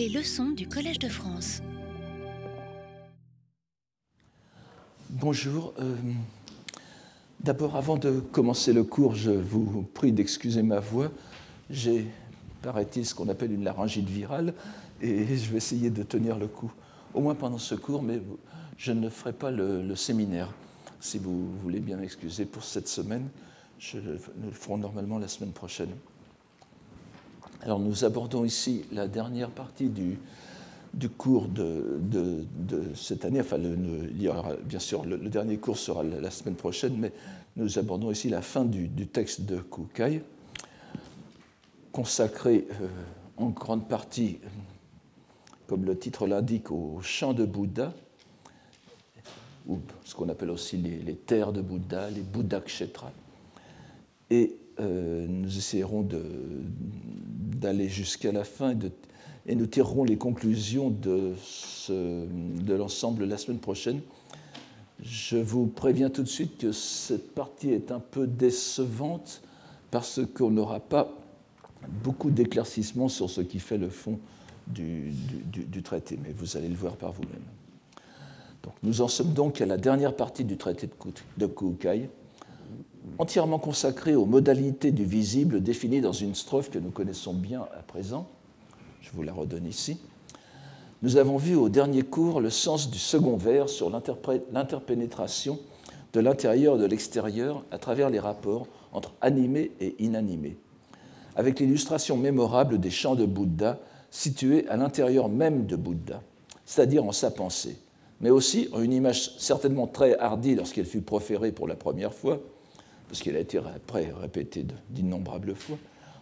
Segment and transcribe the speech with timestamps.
[0.00, 1.60] Les leçons du Collège de France.
[5.10, 5.74] Bonjour.
[5.78, 5.94] euh,
[7.40, 11.12] D'abord, avant de commencer le cours, je vous prie d'excuser ma voix.
[11.68, 12.06] J'ai,
[12.62, 14.54] paraît-il, ce qu'on appelle une laryngite virale
[15.02, 16.72] et je vais essayer de tenir le coup,
[17.12, 18.22] au moins pendant ce cours, mais
[18.78, 20.50] je ne ferai pas le, séminaire.
[20.98, 23.28] Si vous voulez bien m'excuser pour cette semaine,
[23.78, 25.90] je, nous le ferons normalement la semaine prochaine.
[27.62, 30.18] Alors, nous abordons ici la dernière partie du,
[31.10, 32.44] cours de,
[32.94, 33.40] cette année.
[33.40, 33.58] Enfin,
[34.64, 37.12] bien sûr, le, dernier cours sera la, semaine prochaine, mais
[37.56, 40.22] nous abordons ici la fin du, texte de Kukai,
[41.92, 42.86] consacré euh,
[43.36, 44.38] en grande partie,
[45.66, 47.92] comme le titre l'indique, au chant de Bouddha,
[49.68, 53.12] ou ce qu'on appelle aussi les, terres de Bouddha, les Bouddha Kshetra.
[54.30, 56.06] Et euh, nous essayerons
[57.60, 58.74] d'aller jusqu'à la fin
[59.46, 61.34] et nous tirerons les conclusions de,
[62.68, 64.00] l'ensemble la semaine prochaine.
[65.02, 69.42] Je vous préviens tout de suite que cette partie est un peu décevante
[69.90, 71.12] parce qu'on n'aura pas
[72.02, 74.18] beaucoup d'éclaircissements sur ce qui fait le fond
[74.66, 75.12] du,
[75.82, 77.42] traité, mais vous allez le voir par vous-même.
[78.82, 80.88] Nous en sommes donc à la dernière partie du traité
[81.38, 82.08] de Kukai,
[83.18, 87.82] entièrement consacrée aux modalités du visible définies dans une strophe que nous connaissons bien à
[87.82, 88.26] présent
[89.00, 89.98] je vous la redonne ici.
[91.02, 95.58] Nous avons vu au dernier cours le sens du second vers sur l'interpénétration
[96.12, 100.58] de l'intérieur et de l'extérieur à travers les rapports entre animé et inanimé,
[101.36, 103.78] avec l'illustration mémorable des chants de Bouddha
[104.10, 106.20] situés à l'intérieur même de Bouddha,
[106.66, 107.78] c'est-à-dire en sa pensée,
[108.20, 112.40] mais aussi en une image certainement très hardie lorsqu'elle fut proférée pour la première fois,
[113.10, 115.76] parce qu'elle a été après répétée d'innombrables fois,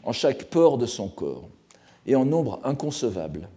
[0.05, 1.47] en chaque pore de son corps
[2.07, 3.51] et en nombre inconcevable.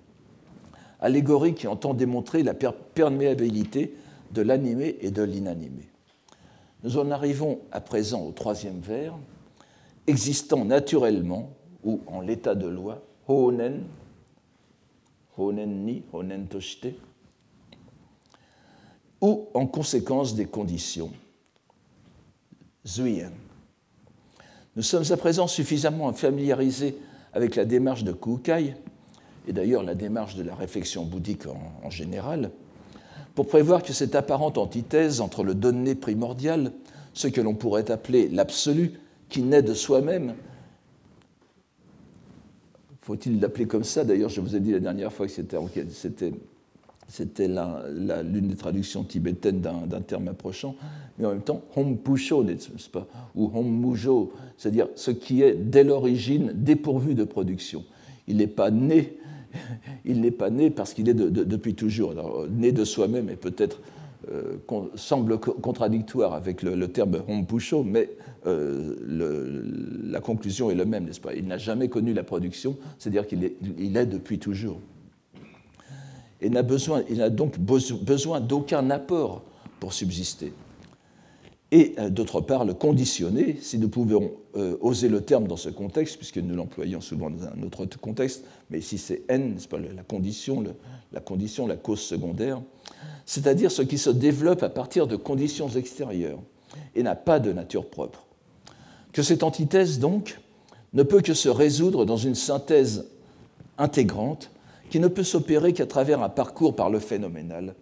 [0.99, 3.95] Allégorie qui entend démontrer la perméabilité
[4.31, 5.87] de l'animé et de l'inanimé.
[6.83, 9.17] Nous en arrivons à présent au troisième vers,
[10.07, 11.53] existant naturellement
[11.85, 13.85] ou en l'état de loi, honen,
[15.37, 16.95] honen ni, honen toshite,
[19.21, 21.11] ou en conséquence des conditions,
[22.85, 23.31] zuyen.
[24.75, 26.97] Nous sommes à présent suffisamment familiarisés
[27.33, 28.75] avec la démarche de Kukai,
[29.47, 32.51] et d'ailleurs la démarche de la réflexion bouddhique en, en, général,
[33.35, 36.71] pour prévoir que cette apparente antithèse entre le donné primordial,
[37.13, 38.93] ce que l'on pourrait appeler l'absolu,
[39.29, 40.35] qui naît de soi-même,
[43.01, 44.03] faut-il l'appeler comme ça?
[44.03, 46.31] D'ailleurs, je vous ai dit la dernière fois que c'était
[47.11, 50.75] c'était l'une des traductions tibétaines d'un terme approchant,
[51.19, 53.05] mais en même temps, Hompusho, n'est-ce pas
[53.35, 57.83] Ou Hommujo, c'est-à-dire ce qui est dès l'origine dépourvu de production.
[58.29, 59.17] Il n'est pas né,
[60.05, 62.11] il n'est pas né parce qu'il est de, de, depuis toujours.
[62.11, 63.81] Alors, né de soi-même est peut-être
[64.31, 64.55] euh,
[64.95, 68.09] semble contradictoire avec le, le terme Hompusho, mais
[68.47, 68.95] euh,
[70.09, 71.33] la conclusion est la même, n'est-ce pas?
[71.33, 74.79] Il n'a jamais connu la production, c'est-à-dire qu'il est, il est depuis toujours
[76.41, 79.43] et n'a besoin, il n'a donc besoin d'aucun apport
[79.79, 80.53] pour subsister.
[81.71, 85.69] Et euh, d'autre part, le conditionner, si nous pouvons euh, oser le terme dans ce
[85.69, 89.79] contexte, puisque nous l'employons souvent dans un autre contexte, mais ici c'est n, n'est-ce pas,
[89.79, 90.63] la condition,
[91.13, 92.61] la condition, la cause secondaire,
[93.25, 96.39] c'est-à-dire ce qui se développe à partir de conditions extérieures
[96.95, 98.25] et n'a pas de nature propre.
[99.13, 100.39] Que cette antithèse, donc,
[100.93, 103.07] ne peut que se résoudre dans une synthèse
[103.77, 104.51] intégrante
[104.91, 107.75] qui ne peut s'opérer qu'à travers un parcours par le phénoménal,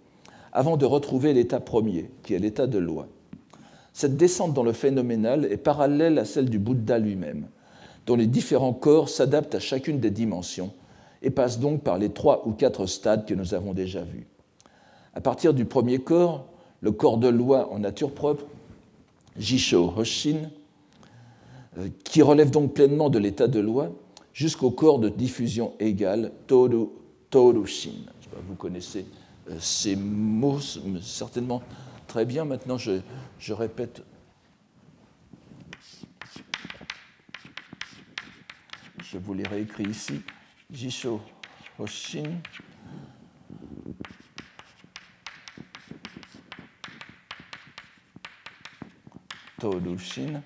[0.53, 3.07] avant de retrouver l'état premier, qui est l'état de loi.
[3.93, 7.47] Cette descente dans le phénoménal est parallèle à celle du Bouddha lui-même,
[8.05, 10.71] dont les différents corps s'adaptent à chacune des dimensions
[11.23, 14.27] et passent donc par les trois ou quatre stades que nous avons déjà vus.
[15.15, 16.45] À partir du premier corps,
[16.81, 18.45] le corps de loi en nature propre,
[19.35, 20.51] Jisho Hoshin,
[22.03, 23.89] qui relève donc pleinement de l'état de loi,
[24.31, 26.89] jusqu'au corps de diffusion égale, Toru
[27.29, 28.05] Torushin.
[28.47, 29.05] Vous connaissez
[29.59, 30.59] ces mots
[31.01, 31.61] certainement
[32.07, 32.45] très bien.
[32.45, 33.01] Maintenant, je,
[33.39, 34.03] je répète.
[39.03, 40.21] Je vous les réécris ici.
[40.71, 41.21] Jisho
[41.79, 42.41] Hoshin.
[49.59, 50.41] Torushin.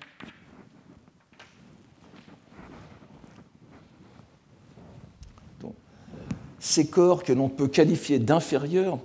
[6.64, 8.98] Ces corps que l'on peut qualifier d'inférieurs,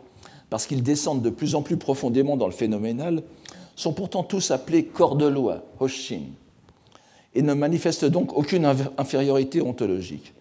[0.50, 3.22] parce qu'ils descendent de plus en plus profondément dans le phénoménal,
[3.76, 6.22] sont pourtant tous appelés corps de loi, Hoshin,
[7.36, 8.66] et ne manifestent donc aucune
[8.98, 10.34] infériorité ontologique.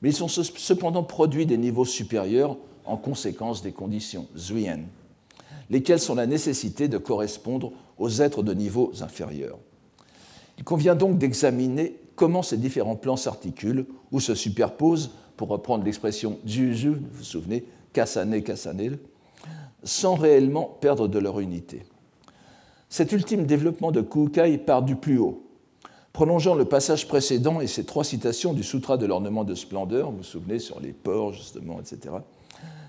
[0.00, 4.80] Mais ils sont cependant produits des niveaux supérieurs en conséquence des conditions zuyen,
[5.70, 9.58] lesquelles sont la nécessité de correspondre aux êtres de niveaux inférieurs.
[10.56, 16.38] Il convient donc d'examiner comment ces différents plans s'articulent ou se superposent, pour reprendre l'expression
[16.44, 17.64] juju, vous vous souvenez,
[17.94, 18.98] kasane, kasane,
[19.82, 21.82] sans réellement perdre de leur unité.
[22.90, 25.42] Cet ultime développement de Kukai part du plus haut,
[26.12, 30.18] prolongeant le passage précédent et ces trois citations du Sutra de l'ornement de splendeur, vous
[30.18, 32.16] vous souvenez, sur les ports, justement, etc.,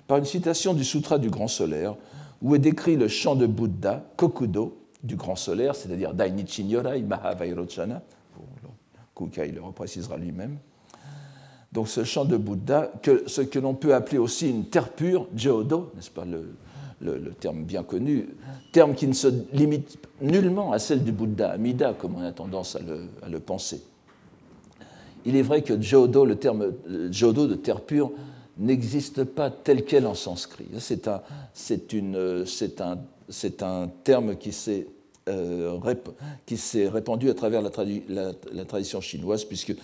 [0.06, 1.96] par une citation du Sutra du Grand Solaire,
[2.42, 8.02] où est décrit le chant de Bouddha, Kokudo, du Grand Solaire, c'est-à-dire Dainichi Nyorai Mahavairochana,
[9.16, 10.58] Kukai le reprécisera lui-même.
[11.72, 12.92] Donc ce chant de Bouddha,
[13.28, 16.54] ce que l'on peut appeler aussi une terre pure, Jodo, n'est-ce pas le,
[17.02, 18.30] le, terme bien connu,
[18.74, 22.76] terme qui ne se limite nullement à celle du Bouddha, Amida, comme on a tendance
[22.76, 23.82] à le, penser.
[25.26, 26.74] Il est vrai que Jodo, le terme
[27.10, 28.12] Jodo de terre pure,
[28.58, 30.68] n'existe pas tel quel en sanskrit.
[30.78, 31.22] C'est un,
[32.82, 32.98] un,
[33.62, 34.88] un, terme qui s'est
[35.32, 39.76] euh, répandu à travers la, tradition chinoise, puisqu'on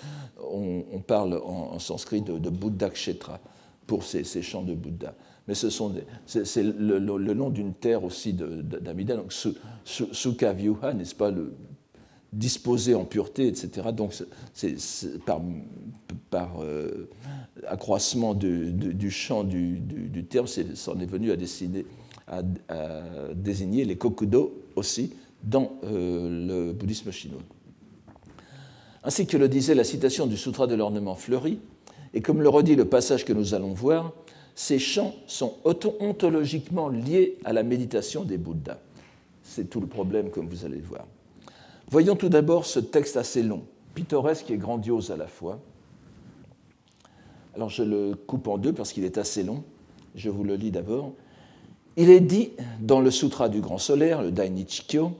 [0.91, 3.39] on parle en, sanskrit de, de Buddha Kshetra
[3.85, 5.13] pour ces, chants de Bouddha
[5.47, 5.94] mais ce sont
[6.25, 9.33] c'est le, nom d'une terre aussi d'Amida, donc
[9.85, 11.53] Sukavyuha, n'est-ce pas, le,
[12.33, 13.88] disposé en pureté, etc.
[13.93, 14.13] Donc
[14.53, 14.75] c'est
[16.29, 17.09] par, euh,
[17.67, 22.43] accroissement du, champ du, terme, ça en est venu à,
[23.33, 25.13] désigner les kokudo aussi
[25.44, 27.42] dans euh, le bouddhisme chinois.
[29.04, 31.60] Ainsi que le disait la citation du Sutra de l'ornement fleuri,
[32.13, 34.13] et comme le redit le passage que nous allons voir,
[34.56, 35.54] ces chants sont
[36.00, 38.80] ontologiquement liés à la méditation des Bouddhas.
[39.44, 41.06] C'est tout le problème, comme vous allez le voir.
[41.89, 43.63] Voyons tout d'abord ce texte assez long,
[43.94, 45.60] pittoresque et grandiose à la fois.
[47.56, 49.63] Alors je le coupe en deux parce qu'il est assez long.
[50.16, 51.13] Je vous le lis d'abord.
[51.95, 52.51] Il est dit
[52.81, 55.12] dans le Sutra du Grand Solaire, le Dainichikyo,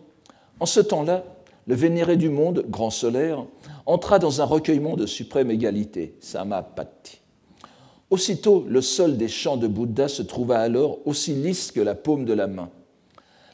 [0.60, 1.24] en ce temps-là,
[1.68, 3.46] le vénéré du monde, Grand Solaire,
[3.86, 7.20] entra dans un recueillement de suprême égalité, Samapatti.
[8.10, 12.24] Aussitôt, le sol des champs de Bouddha se trouva alors aussi lisse que la paume
[12.24, 12.70] de la main.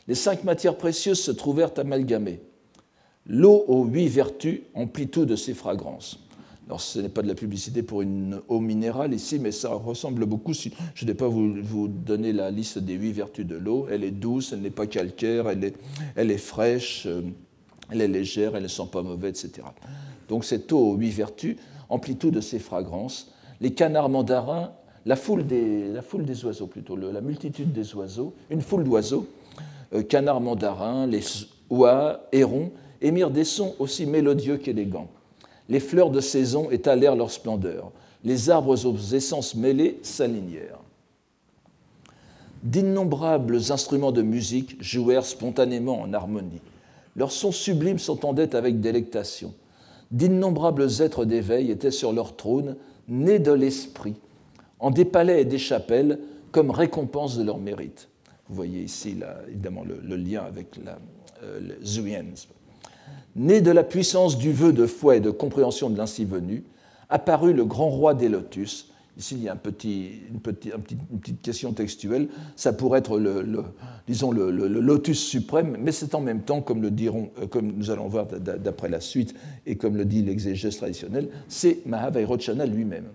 [0.08, 2.42] Les cinq matières précieuses se trouvèrent amalgamées.
[3.26, 6.20] L'eau aux huit vertus emplit tout de ses fragrances.
[6.78, 10.54] Ce n'est pas de la publicité pour une eau minérale ici, mais ça ressemble beaucoup.
[10.54, 13.88] Je ne vais pas vous, donner la liste des huit vertus de l'eau.
[13.92, 17.22] Elle est douce, elle n'est pas calcaire, elle est, fraîche, euh,
[17.92, 19.52] elle est légère, elle ne sent pas mauvais, etc.
[20.30, 21.58] Donc, cette eau aux huit vertus
[21.90, 23.34] emplit tout de ses fragrances
[23.64, 24.74] les canards mandarins,
[25.06, 29.26] la foule des, la foule des oiseaux plutôt, la multitude des oiseaux, une foule d'oiseaux,
[29.94, 31.24] euh, canards mandarins, les
[31.70, 32.72] oies, hérons,
[33.02, 35.08] émirent des sons aussi mélodieux qu'élégants.
[35.70, 37.92] Les fleurs de saison étalèrent leur splendeur.
[38.24, 40.80] Les arbres aux essences mêlées s'alignèrent.
[42.64, 46.62] D'innombrables instruments de musique jouèrent spontanément en harmonie.
[47.16, 49.54] Leurs sons sublimes s'entendaient avec délectation.
[50.12, 52.78] D'innombrables êtres d'éveil étaient sur leur trône,
[53.08, 54.16] nés de l'esprit,
[54.80, 56.20] en des palais et des chapelles,
[56.52, 58.10] comme récompense de leur mérite.
[58.48, 59.18] Vous voyez ici,
[59.48, 61.00] évidemment, le, lien avec la
[61.44, 61.60] euh,
[63.36, 66.64] Né de la puissance du vœu de foi et de compréhension de l'ainsi venu,
[67.10, 68.90] apparut le grand roi des lotus.
[69.18, 72.30] Ici, il y a une, petite question textuelle.
[72.56, 73.64] Ça pourrait être, le,
[74.08, 77.92] disons, le, lotus suprême, mais c'est en même temps, comme, le diront, euh, comme nous
[77.92, 79.36] allons voir d'après la suite,
[79.68, 83.06] et comme le dit l'exégèse traditionnelle, c'est Mahavairochana lui-même,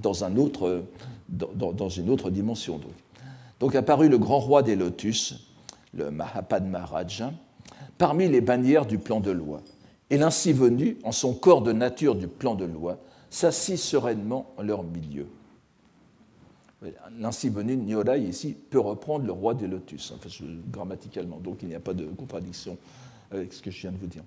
[0.00, 0.84] dans, un autre,
[1.28, 2.78] dans, une autre dimension.
[2.78, 2.92] Donc.
[3.58, 5.48] donc apparut le grand roi des lotus,
[5.94, 7.32] le Mahapadmaraja,
[7.98, 9.60] parmi les bannières du plan de loi.
[10.10, 14.62] Et l'ainsi venu, en son corps de nature du plan de loi, s'assit sereinement en
[14.62, 15.26] leur milieu.
[17.18, 17.76] L'ainsi venu,
[18.20, 20.28] ici, peut reprendre le roi des lotus, enfin,
[20.70, 22.78] grammaticalement, donc il n'y a pas de contradiction
[23.32, 24.22] avec ce que je viens de vous dire.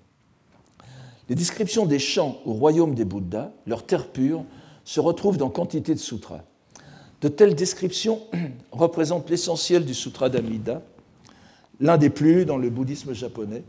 [1.28, 4.44] Les descriptions des champs au royaume des Bouddhas, leur terre pure,
[4.84, 6.42] se retrouvent dans quantité de sutras.
[7.22, 8.20] De telles descriptions
[8.72, 10.82] représentent l'essentiel du sutra d'Amida,
[11.80, 13.64] l'un des plus lus dans le bouddhisme japonais,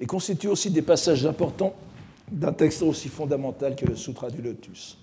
[0.00, 1.74] et constituent aussi des passages importants
[2.30, 4.98] d'un texte aussi fondamental que le Sutra du Lotus.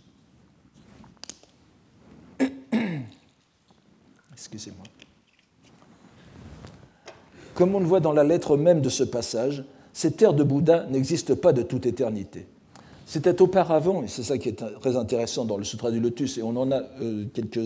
[4.34, 4.84] Excusez-moi.
[7.54, 10.88] Comme on le voit dans la lettre même de ce passage, cette terre de Bouddha
[10.88, 12.48] n'existe pas de toute éternité.
[13.12, 16.44] C'était auparavant, et c'est ça qui est très intéressant dans le Sutra du Lotus, et
[16.44, 17.60] on en a euh, quelques,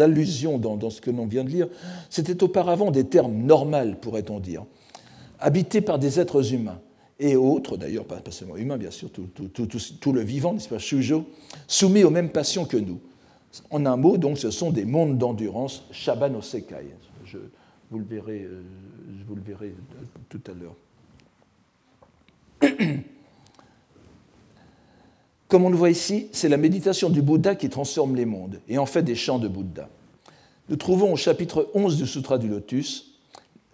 [0.00, 1.68] allusions dans, ce que l'on vient de lire,
[2.08, 4.64] c'était auparavant des termes normaux, pourrait-on dire,
[5.38, 6.80] habités par des êtres humains,
[7.20, 11.26] et autres, d'ailleurs, pas, seulement humains, bien sûr, tout, le vivant, n'est-ce pas, Shujo,
[11.68, 12.98] soumis aux mêmes passions que nous.
[13.70, 16.92] En un mot, donc, ce sont des mondes d'endurance, Shabano Sekai.
[17.24, 17.38] Je,
[17.92, 18.64] vous, le verrez, euh,
[19.16, 19.76] je vous le verrez
[20.28, 20.74] tout à l'heure.
[25.48, 28.78] Comme on le voit ici, c'est la méditation du Bouddha qui transforme les mondes et
[28.78, 29.88] en fait des chants de Bouddha.
[30.68, 33.18] Nous trouvons au chapitre 11 du Sutra du Lotus,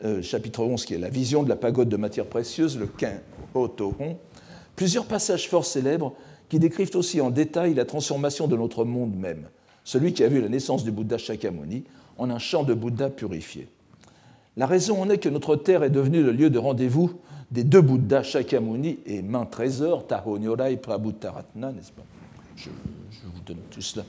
[0.04, 3.20] euh, chapitre 11 qui est la vision de la pagode de matière précieuse, le Kin
[3.54, 4.18] Hotohon,
[4.74, 6.14] plusieurs passages fort célèbres
[6.48, 9.48] qui décrivent aussi en détail la transformation de notre monde même,
[9.84, 11.84] celui qui a vu la naissance du Bouddha Shakyamuni
[12.18, 13.68] en un champ de Bouddha purifié.
[14.56, 17.12] La raison en est que notre terre est devenue le lieu de rendez-vous
[17.50, 22.04] des deux Bouddhas Shakyamuni et main trésor, Taho Nyorai Prabhutaratna, n'est-ce pas?
[22.56, 22.68] Je,
[23.24, 24.04] vous donne tout cela.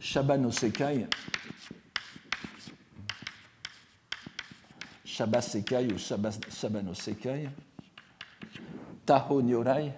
[0.00, 1.06] Shabano Sekai,
[5.04, 7.48] Shaba Sekai ou Shabano Sekai,
[9.06, 9.92] Taho Nyorai,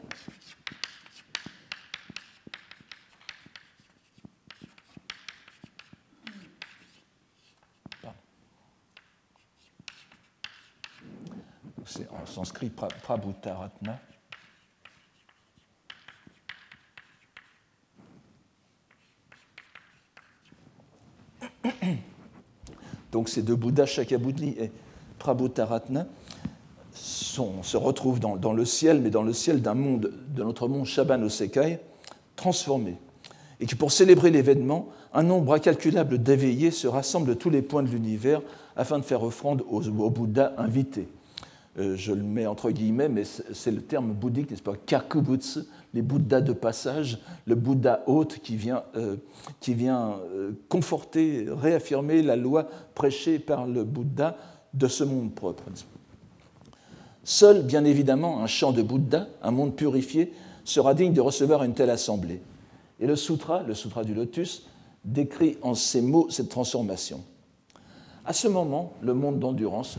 [11.86, 13.98] c'est sanskrit Prabhutaratna.
[23.12, 24.70] Donc ces deux Bouddhas, Shakyamuni et
[25.18, 26.06] Prabhutaratna,
[26.92, 31.28] se retrouvent dans, le ciel, mais dans le ciel d'un monde, de notre monde Shaban
[31.28, 31.80] Sekai,
[32.34, 32.96] transformé.
[33.60, 37.82] Et que pour célébrer l'événement, un nombre incalculable d'éveillés se rassemble de tous les points
[37.82, 38.42] de l'univers
[38.76, 41.08] afin de faire offrande aux, aux Bouddhas invités.
[41.78, 44.76] Euh, je le mets entre guillemets, mais c'est le terme bouddhique, n'est-ce pas?
[44.86, 45.60] Kakubutsu,
[45.92, 49.16] les Bouddhas de passage, le Bouddha hôte qui vient, euh,
[49.60, 54.36] qui vient euh, conforter, réaffirmer la loi prêchée par le Bouddha
[54.72, 55.64] de ce monde propre.
[57.24, 60.32] Seul, bien évidemment, un champ de Bouddha, un monde purifié,
[60.64, 62.40] sera digne de recevoir une telle assemblée.
[63.00, 64.66] Et le sutra, le sutra du lotus,
[65.04, 67.22] décrit en ces mots cette transformation.
[68.28, 69.98] À ce moment, le monde d'endurance,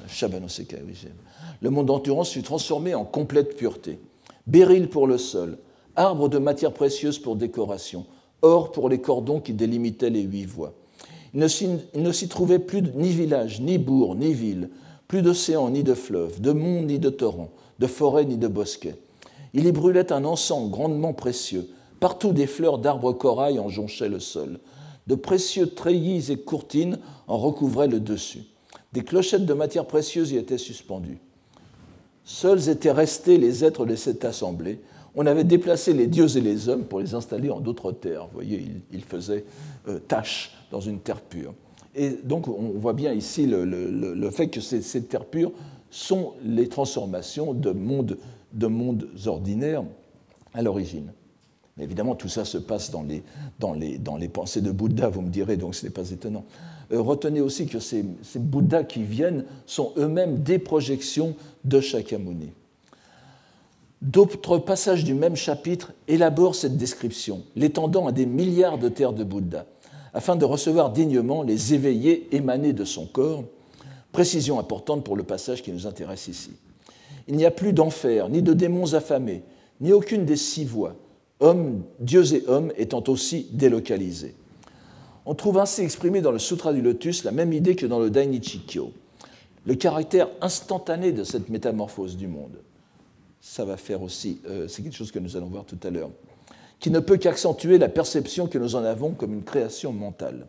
[1.61, 3.99] le monde d'endurance fut transformé en complète pureté.
[4.47, 5.57] Béryl pour le sol,
[5.95, 8.05] arbre de matière précieuse pour décoration,
[8.41, 10.73] or pour les cordons qui délimitaient les huit voies.
[11.33, 11.39] Il
[11.95, 14.71] ne s'y trouvait plus ni village, ni bourg, ni ville,
[15.07, 18.95] plus d'océan, ni de fleuve, de monts, ni de torrents, de forêts, ni de bosquets.
[19.53, 21.69] Il y brûlait un encens grandement précieux.
[22.01, 24.59] Partout des fleurs d'arbres corail en jonchaient le sol.
[25.07, 28.43] De précieux treillis et courtines en recouvraient le dessus.
[28.93, 31.19] Des clochettes de matière précieuse y étaient suspendues.
[32.23, 34.79] Seuls étaient restés les êtres de cette assemblée.
[35.15, 38.25] On avait déplacé les dieux et les hommes pour les installer en d'autres terres.
[38.27, 39.45] Vous voyez, ils, faisaient
[39.87, 41.53] euh, tâche dans une terre pure.
[41.95, 45.51] Et donc, on voit bien ici le, fait que ces, terres pures
[45.89, 47.71] sont les transformations de
[48.67, 49.83] mondes ordinaires
[50.53, 51.11] à l'origine.
[51.79, 55.85] Évidemment, tout ça se passe dans les, pensées de Bouddha, vous me direz, donc ce
[55.85, 56.43] n'est pas étonnant.
[56.91, 58.03] Euh, retenez aussi que ces,
[58.35, 62.51] Bouddhas qui viennent sont eux-mêmes des projections de Shakyamuni.
[64.01, 69.23] D'autres passages du même chapitre élaborent cette description, l'étendant à des milliards de terres de
[69.23, 69.65] Bouddha,
[70.13, 73.43] afin de recevoir dignement les éveillés émanés de son corps,
[74.11, 76.51] précision importante pour le passage qui nous intéresse ici.
[77.27, 79.43] Il n'y a plus d'enfer, ni de démons affamés,
[79.81, 80.95] ni aucune des six voies,
[81.39, 84.35] hommes, dieux et hommes étant aussi délocalisés.
[85.25, 88.09] On trouve ainsi exprimé dans le Sutra du Lotus la même idée que dans le
[88.09, 88.93] Dainichi-kyo,
[89.65, 92.57] le caractère instantané de cette métamorphose du monde.
[93.41, 96.09] Ça va faire aussi, euh, c'est quelque chose que nous allons voir tout à l'heure,
[96.79, 100.47] qui ne peut qu'accentuer la perception que nous en avons comme une création mentale.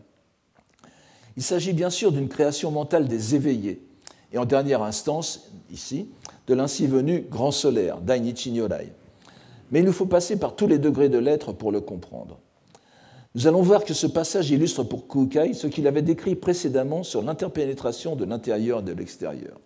[1.36, 3.82] Il s'agit bien sûr d'une création mentale des éveillés,
[4.32, 6.08] et en dernière instance, ici,
[6.46, 8.92] de l'ainsi venu grand solaire, Dainichi Nyorai.
[9.70, 12.38] Mais il nous faut passer par tous les degrés de l'être pour le comprendre.
[13.34, 17.22] Nous allons voir que ce passage illustre pour Kukai ce qu'il avait décrit précédemment sur
[17.22, 19.60] l'interpénétration de l'intérieur et de l'extérieur.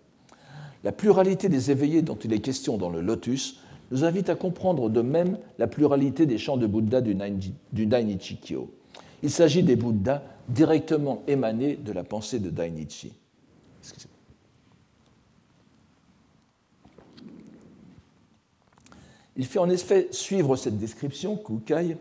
[0.84, 3.60] La pluralité des éveillés dont il est question dans le Lotus
[3.92, 7.14] nous invite à comprendre de même la pluralité des chants de Bouddha du
[7.86, 8.70] Dainichi-kyo.
[9.22, 13.12] Il s'agit des Bouddhas directement émanés de la pensée de Dainichi.
[19.36, 21.96] Il fait en effet suivre cette description, Kukai,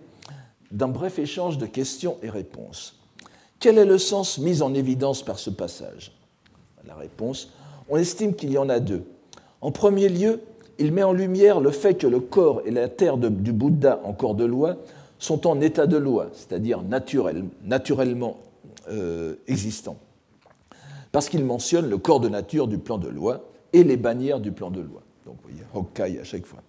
[0.71, 2.99] d'un bref échange de questions et réponses.
[3.59, 6.11] Quel est le sens mis en évidence par ce passage?
[6.85, 7.51] La réponse,
[7.89, 9.03] on estime qu'il y en a deux.
[9.61, 10.41] En premier lieu,
[10.79, 14.13] il met en lumière le fait que le corps et la terre du Bouddha en
[14.13, 14.77] corps de loi
[15.19, 18.37] sont en état de loi, c'est-à-dire naturel, naturellement
[18.89, 19.97] euh, existants.
[21.11, 24.51] Parce qu'il mentionne le corps de nature du plan de loi, et les bannières du
[24.51, 25.01] plan de loi.
[25.25, 26.61] Donc vous voyez, Hokkai à chaque fois.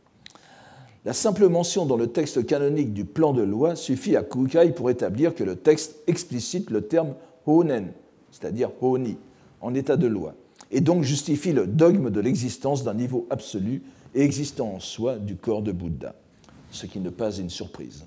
[1.05, 4.89] La simple mention dans le texte canonique du plan de loi suffit à Kukai pour
[4.89, 7.93] établir que le texte explicite le terme honen,
[8.31, 9.17] c'est-à-dire honi,
[9.61, 10.35] en état de loi,
[10.71, 13.83] et donc justifie le dogme de l'existence d'un niveau absolu
[14.15, 16.15] et existant en soi du corps de Bouddha,
[16.71, 18.05] ce qui n'est pas une surprise.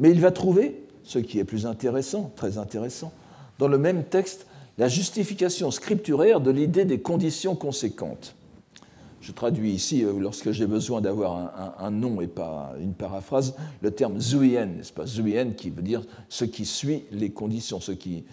[0.00, 3.12] Mais il va trouver, ce qui est plus intéressant, très intéressant,
[3.60, 4.46] dans le même texte,
[4.76, 8.34] la justification scripturaire de l'idée des conditions conséquentes.
[9.24, 13.90] Je traduis ici, euh, lorsque j'ai besoin d'avoir un, nom et pas une paraphrase, le
[13.90, 15.06] terme zuyen, n'est-ce pas?
[15.06, 18.24] Zuyen qui veut dire ce qui suit les conditions, ce qui,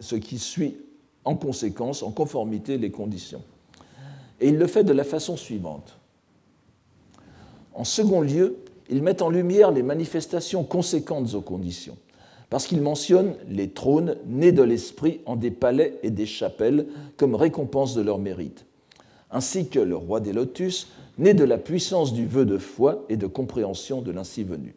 [0.00, 0.78] ce qui suit
[1.26, 3.42] en conséquence, en conformité les conditions.
[4.40, 5.98] Et il le fait de la façon suivante.
[7.74, 8.56] En second lieu,
[8.88, 11.98] il met en lumière les manifestations conséquentes aux conditions,
[12.48, 16.86] parce qu'il mentionne les trônes nés de l'esprit en des palais et des chapelles
[17.18, 18.64] comme récompense de leur mérite,
[19.34, 20.88] ainsi que le roi des lotus,
[21.18, 24.74] né de la puissance du vœu de foi et de compréhension de l'ainsi venu.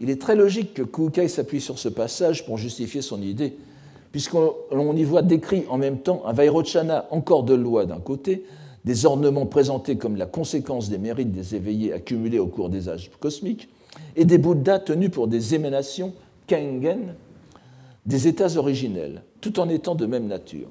[0.00, 3.56] Il est très logique que Kukai s'appuie sur ce passage pour justifier son idée,
[4.10, 8.44] puisqu'on y voit décrit en même temps un Vairochana encore de loi d'un côté,
[8.84, 13.10] des ornements présentés comme la conséquence des mérites des éveillés accumulés au cours des âges
[13.20, 13.68] cosmiques,
[14.16, 16.14] et des Bouddhas tenus pour des émanations,
[16.46, 17.14] kengen,
[18.06, 20.68] des états originels, tout en étant de même nature.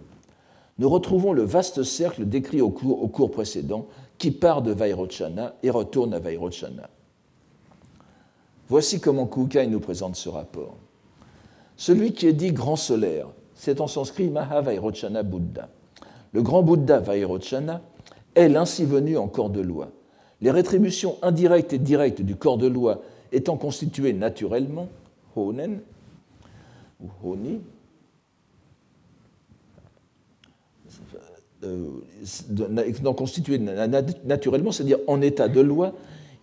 [0.78, 6.14] Nous retrouvons le vaste cercle décrit au cours, précédent, qui part de Vairochana et retourne
[6.14, 6.90] à Vairochana.
[8.68, 10.76] Voici comment Kukai nous présente ce rapport.
[11.78, 15.70] Celui qui est dit grand solaire, c'est en sanskrit Mahavairochana Bouddha.
[16.34, 17.82] Le grand Bouddha Vairochana
[18.34, 19.92] est l'ainsi venu en corps de loi.
[20.42, 23.02] Les rétributions indirectes et directes du corps de loi
[23.32, 24.90] étant constituées naturellement,
[25.36, 25.80] honen,
[27.02, 27.62] ou honi,
[31.66, 33.60] euh, étant constituées
[34.26, 35.94] naturellement, c'est-à-dire en état de loi,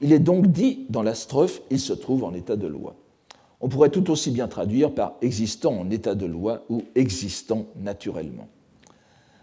[0.00, 2.96] il est donc dit dans la strophe, il se trouve en état de loi.
[3.60, 8.48] On pourrait tout aussi bien traduire par existant en état de loi ou existant naturellement.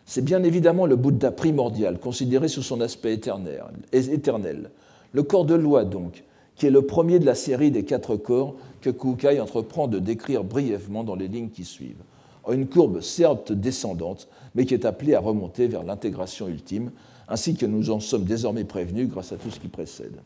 [0.05, 4.71] C'est bien évidemment le Bouddha primordial, considéré sous son aspect éternel.
[5.13, 6.23] Le corps de loi, donc,
[6.55, 10.43] qui est le premier de la série des quatre corps que Kukai entreprend de décrire
[10.43, 12.03] brièvement dans les lignes qui suivent.
[12.51, 16.91] Une courbe certes descendante, mais qui est appelée à remonter vers l'intégration ultime,
[17.27, 20.21] ainsi que nous en sommes désormais prévenus grâce à tout ce qui précède.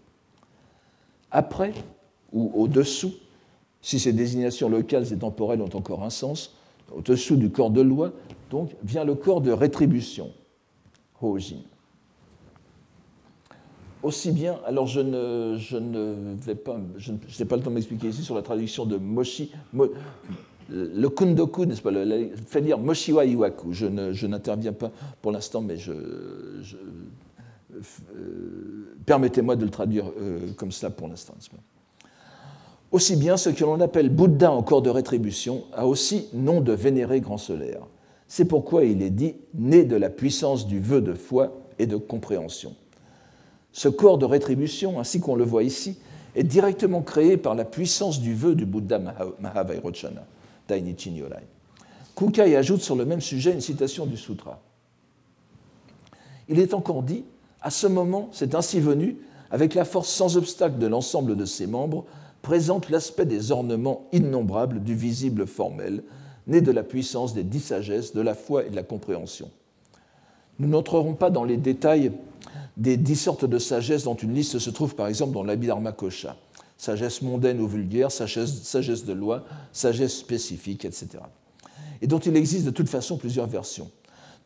[1.31, 1.73] Après,
[2.31, 3.13] ou au-dessous,
[3.81, 6.55] si ces désignations locales et temporelles ont encore un sens,
[6.95, 8.11] au-dessous du corps de loi,
[8.49, 10.31] donc, vient le corps de rétribution,
[11.21, 11.57] Hojin.
[14.03, 17.75] Aussi bien, alors je ne, je ne vais pas, je n'ai pas le temps de
[17.75, 19.51] m'expliquer ici sur la traduction de Moshi,
[20.69, 21.91] le kundoku, n'est-ce pas,
[22.47, 23.73] fait dire Moshiwa Iwaku.
[23.73, 25.91] Je n'interviens pas pour l'instant, mais je,
[28.15, 31.35] euh, permettez-moi de le traduire euh, comme ça pour l'instant.
[32.91, 36.73] Aussi bien ce que l'on appelle Bouddha en corps de rétribution a aussi nom de
[36.73, 37.81] vénéré grand solaire.
[38.27, 41.97] C'est pourquoi il est dit né de la puissance du vœu de foi et de
[41.97, 42.75] compréhension.
[43.71, 45.97] Ce corps de rétribution, ainsi qu'on le voit ici,
[46.35, 48.99] est directement créé par la puissance du vœu du Bouddha
[49.39, 50.25] Mahavairochana,
[50.67, 51.43] Dainichi Nyorai.
[52.15, 54.61] Kukai ajoute sur le même sujet une citation du sutra.
[56.47, 57.23] Il est encore dit
[57.61, 59.17] À ce moment, c'est ainsi venu,
[59.51, 62.05] avec la force sans obstacle de l'ensemble de ses membres,
[62.41, 66.03] présente l'aspect des ornements innombrables du visible formel,
[66.47, 69.49] né de la puissance des dix sagesses, de la foi et de la compréhension.
[70.59, 72.11] Nous n'entrerons pas dans les détails
[72.77, 76.35] des dix sortes de sagesse dont une liste se trouve par exemple dans l'Abhidharma Kosha.
[76.83, 81.07] Sagesse mondaine ou vulgaire, sagesse, sagesse de loi, sagesse spécifique, etc.
[82.01, 83.89] Et dont il existe de toute façon plusieurs versions.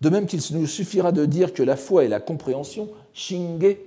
[0.01, 3.77] De même qu'il nous suffira de dire que la foi et la compréhension, shinge,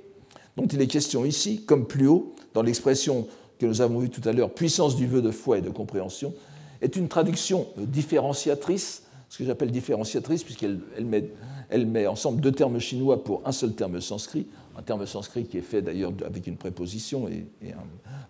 [0.57, 3.29] dont il est question ici, comme plus haut, dans l'expression
[3.61, 6.35] que nous avons vue tout à l'heure, puissance du vœu de foi et de compréhension,
[6.83, 11.31] est une traduction différenciatrice, ce que j'appelle différenciatrice, puisqu'elle met,
[11.69, 14.49] elle met ensemble deux termes chinois pour un seul terme sanskrit,
[14.81, 17.45] un terme sanskrit qui est fait d'ailleurs avec une préposition et,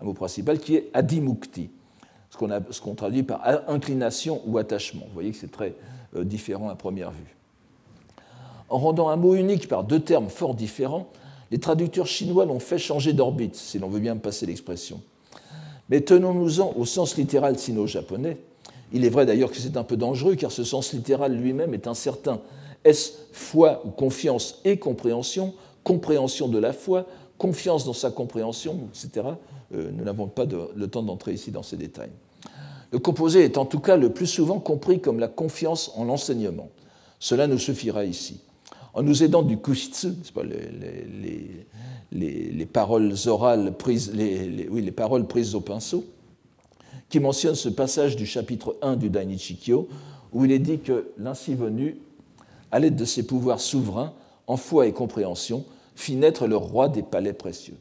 [0.00, 1.70] un, mot principal, qui est adimukti,
[2.28, 5.04] ce qu'on traduit par inclination ou attachement.
[5.06, 5.74] Vous voyez que c'est très
[6.16, 7.36] euh, différent à première vue.
[8.68, 11.06] En rendant un mot unique par deux termes fort différents,
[11.52, 15.00] les traducteurs chinois l'ont fait changer d'orbite, si l'on veut bien me passer l'expression.
[15.88, 18.38] Mais tenons-nous-en au sens littéral sino-japonais.
[18.92, 21.86] Il est vrai d'ailleurs que c'est un peu dangereux, car ce sens littéral lui-même est
[21.86, 22.40] incertain.
[22.84, 27.06] Est-ce foi ou confiance et compréhension Compréhension de la foi,
[27.38, 29.28] confiance dans sa compréhension, etc.
[29.74, 30.44] Euh, nous n'avons pas
[30.76, 32.10] le temps d'entrer ici dans ces détails.
[32.92, 36.68] Le composé est en tout cas le plus souvent compris comme la confiance en l'enseignement.
[37.18, 38.40] Cela nous suffira ici.
[38.94, 41.66] en nous aidant du kushitsu, pas, les,
[42.12, 46.04] les, paroles orales prises, oui, les paroles prises au pinceau,
[47.08, 49.88] qui mentionne ce passage du chapitre 1 du Dainichikyo,
[50.32, 51.98] où il est dit que l'ainsi venu,
[52.72, 54.12] à l'aide de ses pouvoirs souverains,
[54.50, 57.76] en foi et compréhension, fit naître le roi des palais précieux.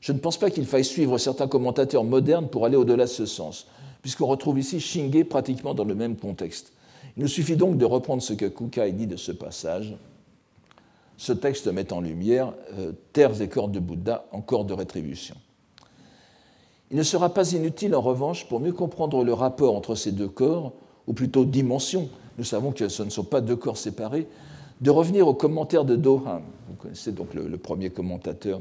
[0.00, 3.26] Je ne pense pas qu'il faille suivre certains commentateurs modernes pour aller au-delà de ce
[3.26, 3.66] sens,
[4.00, 6.72] puisqu'on retrouve ici Shinge pratiquement dans le même contexte.
[7.16, 9.96] Il nous suffit donc de reprendre ce que Kukai dit de ce passage.
[11.16, 15.34] Ce texte met en lumière euh, terres et corps de Bouddha en corps de rétribution.
[16.92, 20.28] Il ne sera pas inutile, en revanche, pour mieux comprendre le rapport entre ces deux
[20.28, 20.74] corps,
[21.08, 22.08] ou plutôt dimensions,
[22.38, 24.28] nous savons que ce ne sont pas deux corps séparés,
[24.80, 26.42] de revenir au commentaire de Dohan.
[26.68, 28.60] Vous connaissez donc le, premier commentateur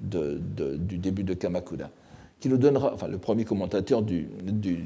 [0.00, 1.90] du début de Kamakura,
[2.40, 4.84] qui nous donnera, enfin le premier commentateur du, du,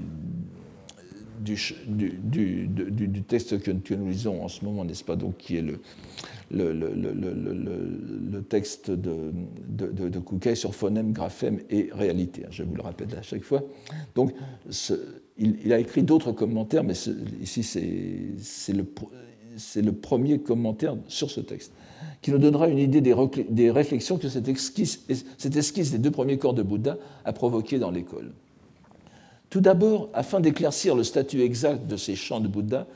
[3.26, 5.80] texte que, nous lisons en ce moment, n'est-ce pas, donc qui est le,
[6.50, 9.32] le, le texte de,
[9.68, 12.44] de, Kukai sur phonème, graphème et réalité.
[12.50, 13.62] Je vous le rappelle à chaque fois.
[14.14, 14.32] Donc,
[15.36, 16.94] il, a écrit d'autres commentaires, mais
[17.40, 18.84] ici c'est le,
[19.76, 21.72] le premier commentaire sur ce texte
[22.24, 25.04] qui nous donnera une idée des, réflexions que cette esquisse,
[25.36, 28.32] cette esquisse des deux premiers corps de Bouddha a provoquées dans l'école.
[29.50, 32.86] Tout d'abord, afin d'éclaircir le statut exact de ces chants de Bouddha,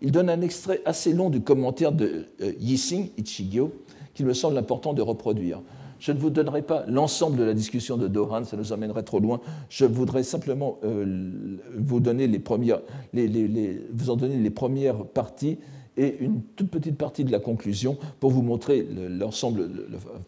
[0.00, 3.72] il donne un extrait assez long du commentaire de euh, Yixing Ichigyo
[4.14, 5.60] qu'il me semble important de reproduire.
[6.00, 9.20] Je ne vous donnerai pas l'ensemble de la discussion de Dohan, ça nous emmènerait trop
[9.20, 9.40] loin.
[9.68, 12.80] Je voudrais simplement euh, vous, donner les premières,
[13.12, 15.58] vous en donner les premières parties
[15.98, 19.68] et une toute petite partie de la conclusion pour vous montrer l'ensemble,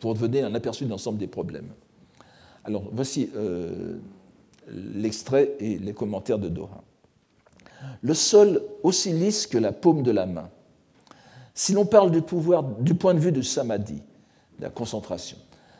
[0.00, 1.68] pour donner un aperçu de l'ensemble des problèmes.
[2.64, 3.96] Alors voici euh,
[4.68, 6.82] l'extrait et les commentaires de Dora.
[8.02, 10.50] Le sol aussi lisse que la paume de la main.
[11.54, 14.02] Si l'on parle du pouvoir du point de vue du samadhi,
[14.58, 15.38] de la concentration,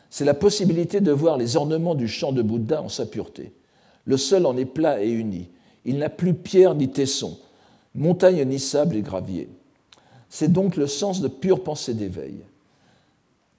[0.08, 3.52] c'est la possibilité de voir les ornements du champ de Bouddha en sa pureté.
[4.04, 5.50] Le sol en est plat et uni.
[5.84, 7.38] Il n'a plus pierre ni tesson,
[7.94, 9.48] montagne ni sable et gravier.
[10.30, 12.36] C'est donc le sens de pure pensée d'éveil.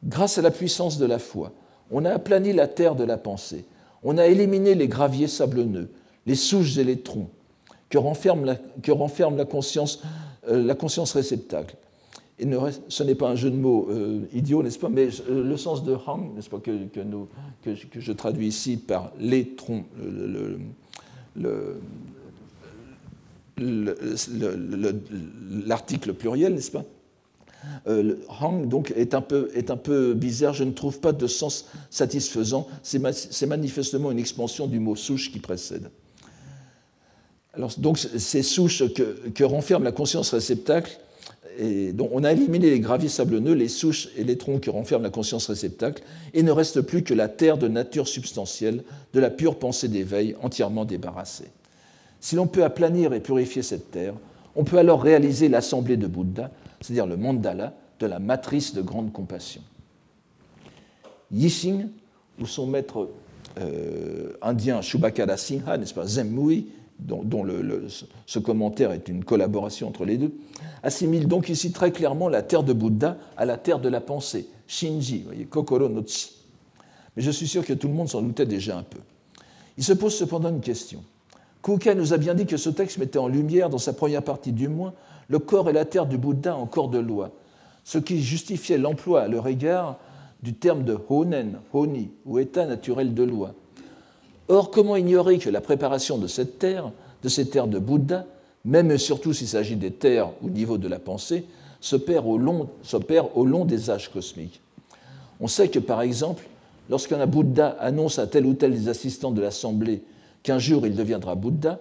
[0.04, 1.52] Grâce à la puissance de la foi,
[1.92, 3.66] on a aplani la terre de la pensée
[4.04, 5.90] on a éliminé les graviers sablonneux,
[6.26, 7.30] les souches et les troncs
[7.90, 8.56] que renferme la,
[9.46, 10.02] conscience,
[10.48, 10.74] euh,
[11.14, 11.76] réceptacle.
[12.88, 15.84] Ce n'est pas un jeu de mots euh, idiot, n'est-ce pas Mais euh, le sens
[15.84, 19.84] de hang, n'est-ce pas, que, que, je traduis ici par les troncs,
[25.68, 26.86] l'article pluriel, n'est-ce pas?
[27.88, 32.68] Euh, hang donc est un, peu, bizarre, je ne trouve pas de sens satisfaisant.
[32.84, 35.90] C'est manifestement une expansion du mot souche qui précède.
[37.54, 41.00] Alors, donc, ces souches que, renferme la conscience réceptacle,
[41.94, 45.10] donc on a éliminé les graviers sablonneux, les souches et les troncs que renferme la
[45.10, 46.02] conscience réceptacle,
[46.34, 48.84] et ne reste plus que la terre de nature substantielle,
[49.14, 51.52] de la pure pensée d'éveil entièrement débarrassée.
[52.22, 54.14] Si l'on peut aplanir et purifier cette terre,
[54.56, 59.14] on peut alors réaliser l'assemblée de Bouddha c'est-à-dire le mandala de la matrice de grande
[59.14, 59.62] compassion.
[61.32, 61.88] Yixing,
[62.40, 63.10] ou son maître
[63.60, 66.68] euh, indien Shubhakara Singha, n'est-ce pas, Zemmui,
[67.00, 67.24] dont,
[68.26, 70.34] ce commentaire est une collaboration entre les deux,
[70.84, 74.48] assimile donc ici très clairement la terre de Bouddha à la terre de la pensée,
[74.68, 76.34] Shinji, Kokoro no Tsi.
[77.16, 79.00] Mais je suis sûr que tout le monde s'en doutait déjà un peu.
[79.78, 81.04] Il se pose cependant une question.
[81.64, 84.52] Kukai nous a bien dit que ce texte mettait en lumière, dans sa première partie
[84.52, 84.94] du moins,
[85.28, 87.32] le corps et la terre du Bouddha en corps de loi,
[87.84, 89.98] ce qui justifiait l'emploi à leur égard
[90.42, 93.54] du terme de honen, honi, ou état naturel de loi.
[94.48, 96.92] Or, comment ignorer que la préparation de cette terre,
[97.24, 98.26] de ces terres de Bouddha,
[98.66, 101.46] même et surtout s'il s'agit des terres au niveau de la pensée,
[101.80, 102.70] s'opère au, long,
[103.36, 104.62] au long des âges cosmiques?
[105.40, 106.44] On sait que, par exemple,
[106.90, 110.02] lorsqu'un Bouddha annonce à tel ou tel des assistants de l'Assemblée
[110.44, 111.80] qu'un jour il deviendra Bouddha,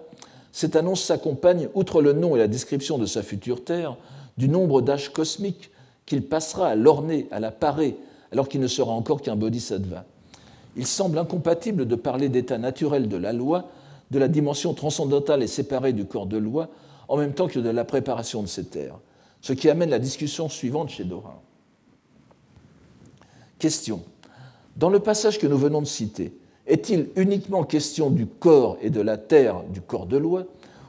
[0.51, 3.97] cette annonce s'accompagne, outre le nom et la description de sa future terre,
[4.37, 5.71] du nombre d'âges cosmiques
[6.05, 7.95] qu'il passera à l'orner, à la parer,
[8.31, 10.05] alors qu'il ne sera encore qu'un bodhisattva.
[10.75, 13.69] Il semble incompatible de parler d'état naturel de la loi,
[14.09, 16.69] de la dimension transcendantale et séparée du corps de loi,
[17.07, 18.99] en même temps que de la préparation de ces terres,
[19.41, 21.39] ce qui amène la discussion suivante chez Dorin.
[23.59, 24.01] Question.
[24.77, 26.33] Dans le passage que nous venons de citer,
[26.71, 30.45] est-il uniquement question du corps et de la terre du corps de loi,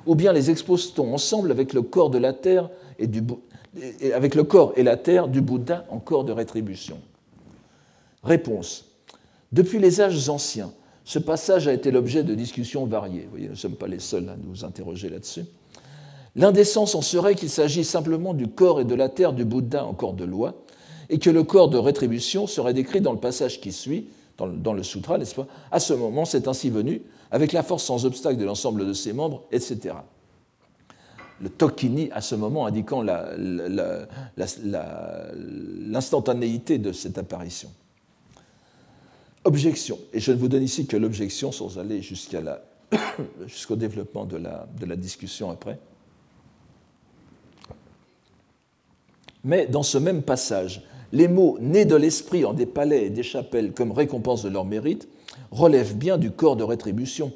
[0.07, 2.12] ou bien les expose-t-on ensemble avec le corps
[2.99, 3.23] et du,
[4.14, 6.99] avec le corps et la terre du Bouddha en corps de rétribution?
[8.23, 8.85] Réponse.
[9.51, 10.73] Depuis les âges anciens,
[11.05, 13.23] ce passage a été l'objet de discussions variées.
[13.25, 15.45] Vous voyez, nous ne sommes pas les seuls à nous interroger là-dessus.
[16.37, 19.95] L'indécence en serait qu'il s'agit simplement du corps et de la terre du Bouddha en
[19.95, 20.62] corps de loi,
[21.11, 24.07] et que le corps de rétribution serait décrit dans le passage qui suit,
[24.47, 25.47] dans le, sutra, n'est-ce pas?
[25.71, 29.13] À ce moment, c'est ainsi venu, avec la force sans obstacle de l'ensemble de ses
[29.13, 29.95] membres, etc.
[31.41, 33.03] Le Tokini, à ce moment, indiquant
[34.37, 37.71] l'instantanéité de cette apparition.
[39.45, 42.01] Objection, et je ne vous donne ici que l'objection sans aller
[43.47, 45.79] jusqu'au développement de la, de la discussion après.
[49.45, 53.22] Mais dans ce même passage, les mots nés de l'esprit en des palais et des
[53.22, 55.09] chapelles comme récompense de leur mérite
[55.51, 57.33] relèvent bien du corps de rétribution.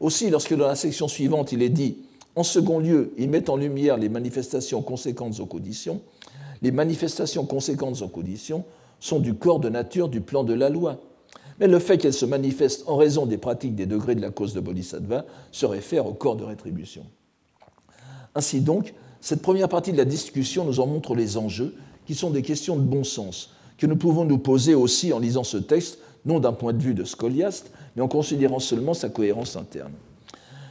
[0.00, 1.98] Aussi, lorsque dans la section suivante il est dit
[2.36, 6.00] en second lieu, il met en lumière les manifestations conséquentes aux conditions,
[6.62, 8.64] les manifestations conséquentes aux conditions
[9.00, 11.00] sont du corps de nature du plan de la loi.
[11.58, 14.54] Mais le fait qu'elles se manifestent en raison des pratiques des degrés de la cause
[14.54, 17.04] de Bodhisattva se réfère au corps de rétribution.
[18.36, 21.74] Ainsi donc, cette première partie de la discussion nous en montre les enjeux,
[22.08, 25.44] qui sont des questions de bon sens, que nous pouvons nous poser aussi en lisant
[25.44, 29.56] ce texte, non d'un point de vue de scoliaste, mais en considérant seulement sa cohérence
[29.56, 29.92] interne.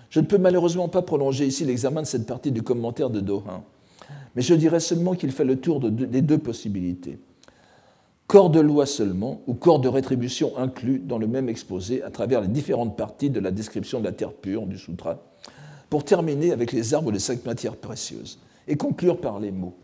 [0.10, 3.62] Je ne peux malheureusement pas prolonger ici l'examen de cette partie du commentaire de Dorin,
[4.36, 7.20] mais je dirais seulement qu'il fait le tour des deux possibilités.
[8.26, 12.42] Corps de loi seulement ou corps de rétribution inclus dans le même exposé à travers
[12.42, 15.22] les différentes parties de la description de la terre pure du sutra,
[15.92, 19.76] pour terminer avec les arbres des cinq matières précieuses et conclure par les mots.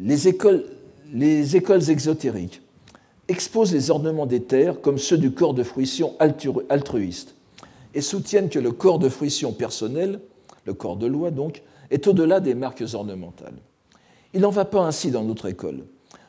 [0.00, 0.64] Les écoles,
[1.12, 2.62] les écoles exotériques
[3.26, 6.14] exposent les ornements des terres comme ceux du corps de fruition
[6.68, 7.34] altruiste
[7.94, 10.20] et soutiennent que le corps de fruition personnel,
[10.64, 13.58] le corps de loi donc, est au-delà des marques ornementales.
[14.34, 15.84] Il n'en va pas ainsi dans notre école,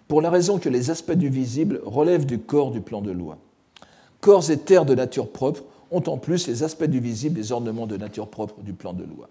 [0.08, 3.38] pour la raison que les aspects du visible relèvent du corps du plan de loi.
[4.20, 7.88] Corps et terres de nature propre ont en plus les aspects du visible les ornements
[7.88, 9.30] de nature propre du plan de loi.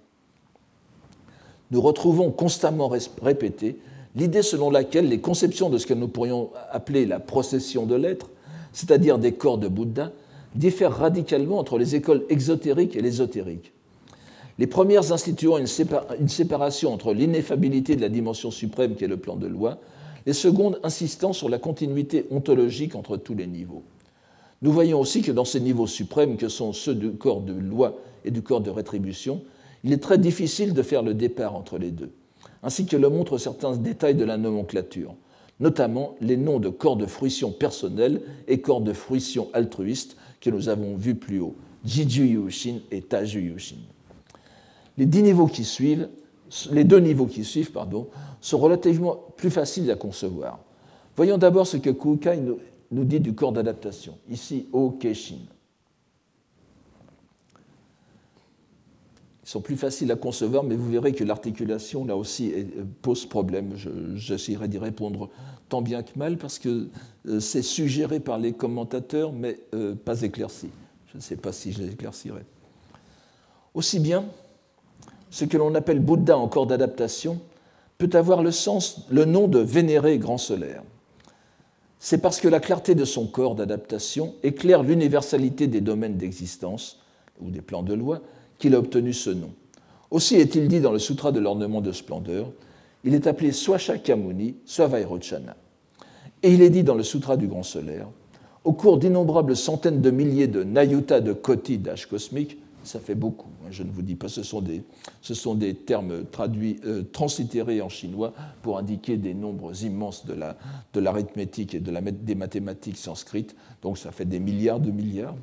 [1.70, 2.90] Nous retrouvons constamment
[3.22, 3.79] répété
[4.16, 8.31] l'idée selon laquelle les conceptions de ce que nous pourrions appeler la procession de l'être,
[8.73, 10.12] c'est-à-dire des corps de Bouddha,
[10.55, 13.73] diffèrent radicalement entre les écoles exotériques et l'ésotérique.
[14.59, 15.66] Les premières instituant une,
[16.29, 19.79] séparation entre l'ineffabilité de la dimension suprême qui est le plan de loi,
[20.27, 23.85] les secondes insistant sur la continuité ontologique entre tous les niveaux.
[24.62, 27.99] Nous voyons aussi que dans ces niveaux suprêmes que sont ceux du corps de loi
[28.25, 29.42] et du corps de rétribution,
[29.85, 32.11] il est très difficile de faire le départ entre les deux,
[32.62, 35.14] ainsi que le montrent certains détails de la nomenclature,
[35.61, 40.68] notamment les noms de corps de fruition personnels et corps de fruition altruiste que nous
[40.68, 43.77] avons vus plus haut, Jiju Yushin et Taju Yushin.
[44.97, 46.09] Les, deux niveaux qui suivent
[48.40, 50.59] sont relativement plus faciles à concevoir.
[51.16, 52.59] Voyons d'abord ce que Kukai nous,
[52.90, 54.16] nous dit du corps d'adaptation.
[54.29, 55.38] Ici, O Keshin.
[59.49, 62.53] Ils sont plus faciles à concevoir, mais vous verrez que l'articulation, là aussi,
[63.01, 63.73] pose problème.
[64.15, 65.31] J'essaierai d'y répondre
[65.71, 66.89] tant bien que mal, parce que
[67.27, 70.69] euh, c'est suggéré par les commentateurs, mais euh, pas éclairci.
[71.07, 72.43] Je ne sais pas si je l'éclaircirai.
[73.73, 74.27] Aussi bien,
[75.31, 77.41] ce que l'on appelle Bouddha en corps d'adaptation
[77.97, 80.83] peut avoir le, sens, le nom de vénéré grand solaire
[82.01, 87.01] c'est parce que la clarté de son corps d'adaptation éclaire l'universalité des domaines d'existence
[87.41, 88.21] ou des plans de loi
[88.59, 89.51] qu'il a obtenu ce nom.
[90.11, 92.51] Aussi est-il dit dans le Sutra de l'ornement de splendeur,
[93.05, 95.57] il est appelé soit Shakyamuni, soit Vairochana.
[96.42, 98.09] Et il est dit dans le Sutra du Grand Solaire,
[98.64, 103.51] au cours d'innombrables centaines de milliers de Nayuta de Koti d'âge cosmique, ça fait beaucoup.
[103.64, 104.83] Hein, je ne vous dis pas, ce sont des,
[105.21, 111.01] ce sont des termes traduits, euh, translittérés en chinois pour indiquer des nombres immenses de
[111.01, 113.55] l'arithmétique et des mathématiques sanskrites.
[113.83, 115.37] Donc ça fait des milliards de milliards.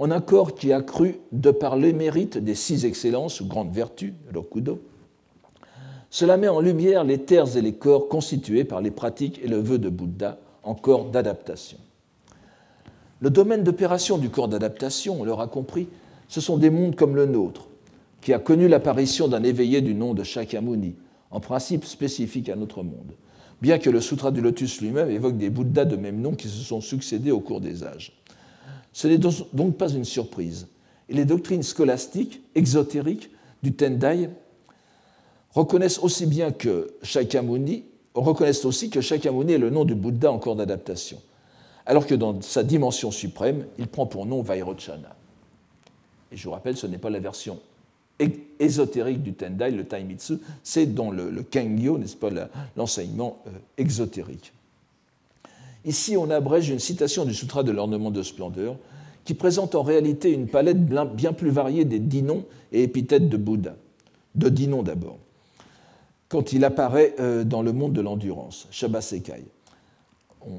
[0.00, 3.72] En un corps qui a cru, de par les mérites des six excellences ou grandes
[3.72, 4.80] vertus, Rokudo,
[6.08, 9.58] cela met en lumière les terres et les corps constitués par les pratiques et le
[9.58, 11.78] vœu de Bouddha en corps d'adaptation.
[13.18, 15.88] Le domaine d'opération du corps d'adaptation, on l'aura compris,
[16.28, 17.66] ce sont des mondes comme le nôtre,
[18.20, 20.94] qui a connu l'apparition d'un éveillé du nom de Shakyamuni,
[21.32, 23.14] en principe spécifique à notre monde,
[23.60, 26.62] bien que le Sutra du Lotus lui-même évoque des Bouddhas de même nom qui se
[26.62, 28.17] sont succédés au cours des âges.
[28.92, 30.66] Ce n'est donc pas une surprise.
[31.08, 33.30] Les doctrines scolastiques, exotériques
[33.62, 34.28] du Tendai
[35.52, 40.38] reconnaissent aussi bien que Shakyamuni, reconnaissent aussi que Shakyamuni est le nom du Bouddha en
[40.38, 41.20] cours d'adaptation,
[41.86, 45.16] alors que dans sa dimension suprême, il prend pour nom Vairochana.
[46.30, 47.58] Et je vous rappelle, ce n'est pas la version
[48.58, 52.30] ésotérique du Tendai, le Taimitsu, c'est dans le, le Kengyo, n'est-ce pas,
[52.76, 54.52] l'enseignement euh, exotérique.
[55.88, 58.76] Ici, on abrège une citation du Sutra de l'ornement de splendeur
[59.24, 60.84] qui présente en réalité une palette
[61.16, 63.74] bien plus variée des dix noms et épithètes de Bouddha,
[64.34, 65.16] de dix noms d'abord,
[66.28, 69.46] quand il apparaît euh, dans le monde de l'endurance, Shabasekai.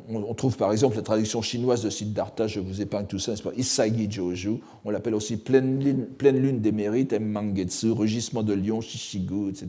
[0.09, 4.11] On, trouve par exemple la traduction chinoise de Siddhartha, je vous épargne tout ça, Isagi
[4.11, 9.67] Joju, on l'appelle aussi pleine lune, des mérites, Mangetsu, rugissement de lion, Shishigu, etc.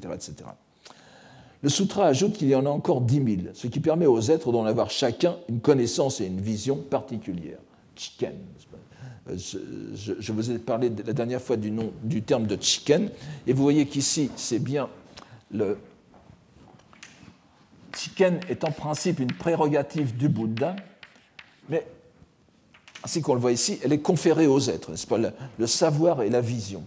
[1.62, 4.50] Le sutra ajoute qu'il y en a encore dix mille, ce qui permet aux êtres
[4.50, 7.58] d'en avoir chacun une connaissance et une vision particulière.
[7.94, 8.32] Chiken.
[9.28, 13.10] Euh, je, vous ai parlé la dernière fois du, nom, du terme de chiken,
[13.46, 14.88] et vous voyez qu'ici, c'est bien
[15.50, 15.76] le.
[17.94, 20.76] Chiken est en principe une prérogative du Bouddha,
[21.68, 21.86] mais
[23.04, 26.30] ainsi qu'on le voit ici, elle est conférée aux êtres, n'est-ce pas le, savoir et
[26.30, 26.82] la vision.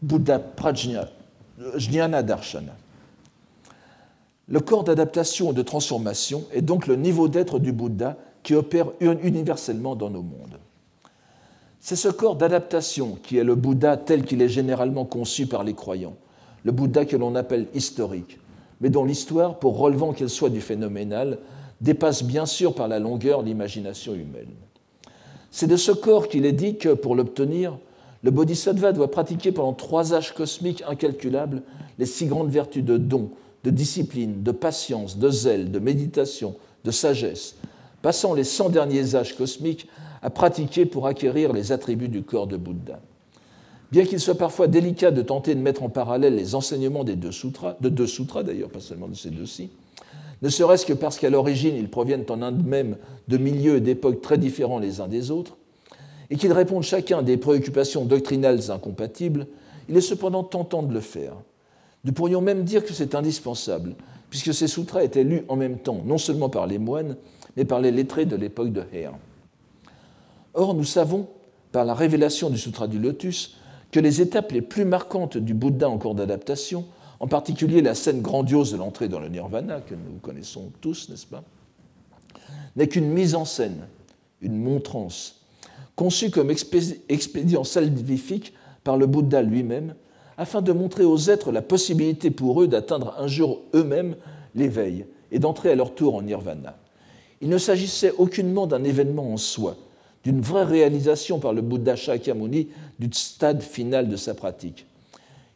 [0.00, 1.10] Bouddha Prajna,
[1.76, 2.76] Jnana Darshana.
[4.48, 8.92] Le corps d'adaptation et de transformation est donc le niveau d'être du Bouddha qui opère
[9.00, 10.60] universellement dans nos mondes.
[11.80, 15.74] C'est ce corps d'adaptation qui est le Bouddha tel qu'il est généralement conçu par les
[15.74, 16.16] croyants,
[16.62, 18.38] le Bouddha que l'on appelle historique,
[18.80, 21.38] mais dont l'histoire, pour relevant qu'elle soit du phénoménal,
[21.80, 24.54] dépasse bien sûr par la longueur l'imagination humaine.
[25.50, 27.78] C'est de ce corps qu'il est dit que, pour l'obtenir,
[28.22, 31.62] le Bodhisattva doit pratiquer pendant trois âges cosmiques incalculables
[31.98, 33.30] les six grandes vertus de don,
[33.66, 37.56] de discipline, de patience, de zèle, de méditation, de sagesse,
[38.00, 39.88] passant les 100 derniers âges cosmiques
[40.22, 43.00] à pratiquer pour acquérir les attributs du corps de Bouddha.
[43.90, 47.32] Bien qu'il soit parfois délicat de tenter de mettre en parallèle les enseignements des deux
[47.32, 49.70] sutras, de deux sutras d'ailleurs, pas seulement de ces deux-ci,
[50.42, 54.22] ne serait-ce que parce qu'à l'origine ils proviennent en Inde même de milieux et d'époques
[54.22, 55.56] très différents les uns des autres,
[56.30, 59.48] et qu'ils répondent chacun à des préoccupations doctrinales incompatibles,
[59.88, 61.34] il est cependant tentant de le faire.
[62.06, 63.96] Nous pourrions même dire que c'est indispensable,
[64.30, 67.16] puisque ces sutras étaient lus en même temps, non seulement par les moines,
[67.56, 69.12] mais par les lettrés de l'époque de Heer.
[70.54, 71.26] Or, nous savons,
[71.72, 73.56] par la révélation du Sutra du Lotus,
[73.90, 76.84] que les étapes les plus marquantes du Bouddha en cours d'adaptation,
[77.18, 81.26] en particulier la scène grandiose de l'entrée dans le nirvana, que nous connaissons tous, n'est-ce
[81.26, 81.42] pas,
[82.76, 83.88] n'est qu'une mise en scène,
[84.42, 85.40] une montrance,
[85.96, 88.52] conçue comme expédient salvifique
[88.84, 89.94] par le Bouddha lui-même,
[90.38, 94.16] afin de montrer aux êtres la possibilité pour eux d'atteindre un jour eux-mêmes
[94.54, 96.76] l'éveil et d'entrer à leur tour en nirvana.
[97.40, 99.76] Il ne s'agissait aucunement d'un événement en soi,
[100.24, 102.68] d'une vraie réalisation par le Bouddha Shakyamuni
[102.98, 104.86] du stade final de sa pratique.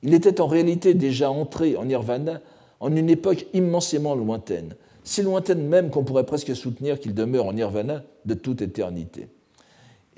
[0.03, 2.41] Il était en réalité déjà entré en nirvana
[2.81, 7.53] en une époque immensément lointaine, si lointaine même qu'on pourrait presque soutenir qu'il demeure en
[7.53, 9.29] nirvana de toute éternité.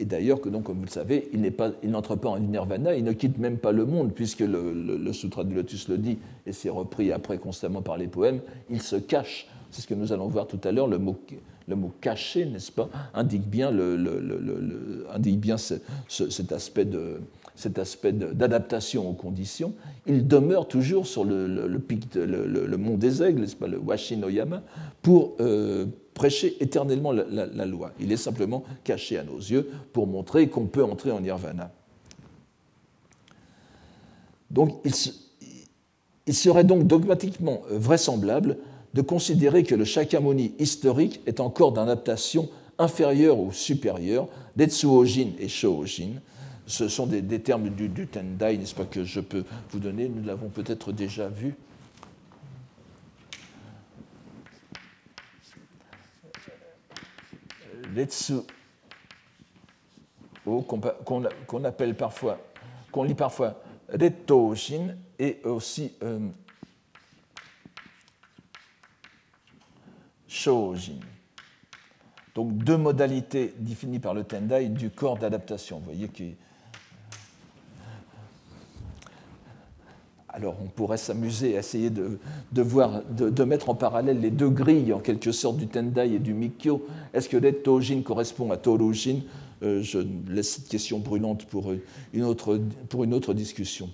[0.03, 3.13] Et d'ailleurs, que donc, comme vous le savez, il n'entre pas, en nirvana, il ne
[3.13, 7.13] quitte même pas le monde, puisque le, Sutra du Lotus le dit, et c'est repris
[7.13, 9.47] après constamment par les poèmes, il se cache.
[9.71, 11.17] C'est ce que nous allons voir tout à l'heure, le mot,
[11.69, 13.73] le mot caché, n'est-ce pas, indique bien,
[15.15, 17.21] indique bien cet aspect de,
[17.55, 19.73] cet aspect d'adaptation aux conditions,
[20.07, 24.63] il demeure toujours sur le, pic, le, mont des aigles, n'est-ce pas, le Washinoyama,
[25.01, 27.93] pour euh, prêcher éternellement la, loi.
[28.01, 31.71] Il est simplement caché à nos yeux pour montrer qu'on peut entrer en nirvana.
[34.51, 34.85] Donc
[36.27, 38.59] il, serait donc dogmatiquement vraisemblable
[38.93, 46.21] de considérer que le Shakyamuni historique est encore d'adaptation inférieure ou supérieure d'Etsuojin et Shoojin.
[46.67, 50.09] Ce sont des, termes du, du Tendai, n'est-ce pas, que je peux vous donner.
[50.09, 51.57] Nous l'avons peut-être déjà vu
[57.95, 58.41] Letsu
[60.45, 62.39] qu'on appelle parfois,
[62.91, 66.29] qu'on lit parfois Retto-shin et aussi euh,
[70.27, 70.99] Shojin.
[72.35, 75.79] Donc deux modalités définies par le Tendai du corps d'adaptation.
[75.79, 76.25] Vous voyez que
[80.35, 82.19] Alors on pourrait s'amuser à essayer de,
[82.53, 86.87] de, mettre en parallèle les deux grilles en quelque sorte du Tendai et du Mikyo.
[87.13, 89.21] Est-ce que l'être Tojin correspond à Torujin?
[89.63, 89.99] Euh, Je
[90.31, 91.73] laisse cette question brûlante pour
[92.15, 93.91] une autre, discussion.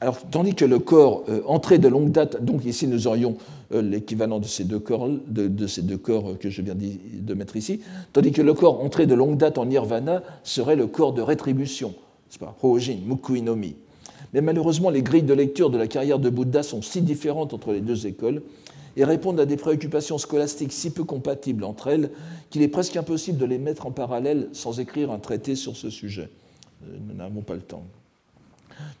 [0.00, 3.36] Alors, tandis que le corps euh, entré de longue date, donc ici nous aurions
[3.72, 7.80] euh, l'équivalent de ces deux corps, de, ces deux que je viens de mettre ici,
[8.12, 11.94] tandis que le corps entré de longue date en nirvana serait le corps de rétribution,
[12.28, 12.56] c'est pas.
[14.32, 17.72] Mais malheureusement, les grilles de lecture de la carrière de Bouddha sont si différentes entre
[17.72, 18.42] les deux écoles
[18.96, 22.10] et répondent à des préoccupations scolastiques si peu compatibles entre elles
[22.50, 25.90] qu'il est presque impossible de les mettre en parallèle sans écrire un traité sur ce
[25.90, 26.28] sujet.
[26.84, 27.84] Euh, nous n'avons pas le temps.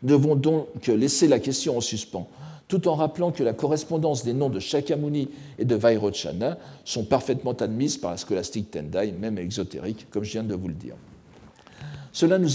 [0.02, 2.28] Nous devons donc laisser la question en suspens,
[2.68, 5.28] tout en rappelant que la correspondance des noms de Shakyamuni
[5.58, 10.44] et de Vairochana sont parfaitement admises par la scolastique Tendai, même exotérique, comme je viens
[10.44, 10.94] de vous le dire.
[12.12, 12.50] Cela nous,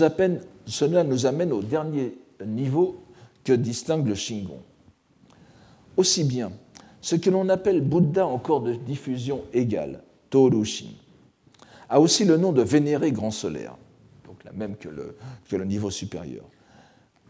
[0.65, 2.15] cela nous amène au dernier
[2.45, 3.03] niveau
[3.43, 4.59] que distingue le Shingon.
[5.97, 6.51] Aussi bien,
[7.01, 10.89] ce que l'on appelle Bouddha en corps de diffusion égale, Torushin,
[11.87, 13.77] a aussi le nom de vénéré grand solaire,
[14.25, 15.15] donc la même que le,
[15.47, 16.43] que le niveau supérieur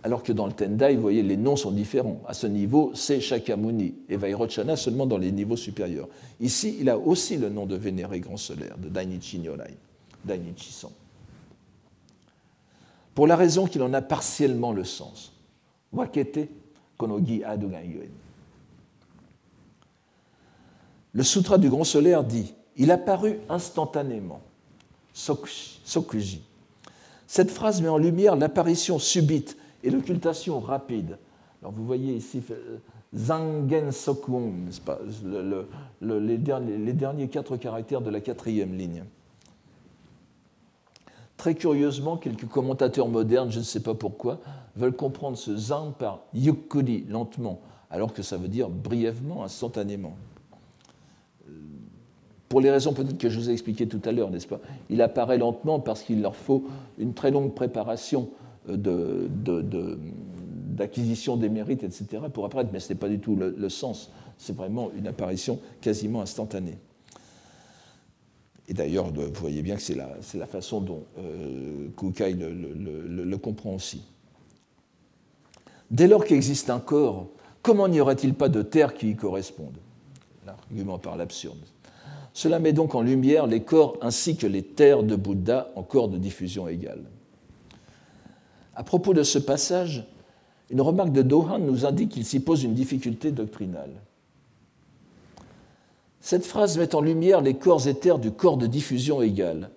[0.06, 2.22] alors que dans le Tendai, vous voyez, les noms sont différents.
[2.28, 6.08] À ce niveau, c'est Shakyamuni et Vairochana seulement dans les niveaux supérieurs.
[6.40, 9.74] Ici, il a aussi le nom de vénéré grand solaire, de Dainichi Nyorai,
[10.24, 10.92] Dainichi-san.
[13.16, 15.34] Pour la raison qu'il en a partiellement le sens.
[15.92, 16.50] Wakete
[16.98, 17.42] konogi.
[21.14, 24.42] Le sutra du grand solaire dit Il apparut instantanément,
[25.14, 26.44] Sokuji.
[27.26, 31.18] Cette phrase met en lumière l'apparition subite et l'occultation rapide.
[31.62, 32.78] Alors vous voyez ici euh,
[33.16, 33.92] Zangen
[36.02, 39.06] les, derniers, quatre caractères de la quatrième ligne.
[41.38, 44.40] Très curieusement, quelques commentateurs modernes, je ne sais pas pourquoi,
[44.76, 47.60] veulent comprendre ce zang par yukuri, lentement,
[47.92, 50.16] alors que ça veut dire brièvement, instantanément.
[51.48, 51.52] Euh,
[52.50, 54.62] pour les raisons peut-être que je vous ai expliquées tout à l'heure, n'est-ce pas?
[54.90, 56.64] Il apparaît lentement parce qu'il leur faut
[56.98, 58.30] une très longue préparation
[60.76, 64.12] d'acquisition de, des mérites, etc., pour apparaître, mais ce n'est pas du tout le, sens,
[64.38, 66.78] c'est vraiment une apparition quasiment instantanée.
[68.68, 73.76] Et d'ailleurs, vous voyez bien que c'est la, façon dont euh, Kukai le, le, comprend
[73.76, 74.02] aussi.
[75.92, 77.28] Dès lors qu'existe un corps,
[77.62, 79.78] comment n'y aurait-il pas de terre qui y corresponde?
[80.46, 81.60] L'argument par l'absurde.
[82.34, 86.10] Cela met donc en lumière les corps ainsi que les terres de Bouddha en corps
[86.10, 87.04] de diffusion égale.
[88.76, 90.06] À propos de ce passage,
[90.70, 93.92] une remarque de Dohan nous indique qu'il s'y pose une difficulté doctrinale.
[96.26, 99.70] Cette phrase met en lumière les corps éthers du corps de diffusion égale.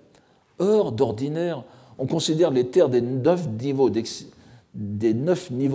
[0.59, 1.63] Or, d'ordinaire,
[1.99, 3.91] on considère les terres des neuf niveaux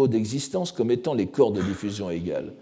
[0.08, 2.54] d'existence comme étant les corps de diffusion égale.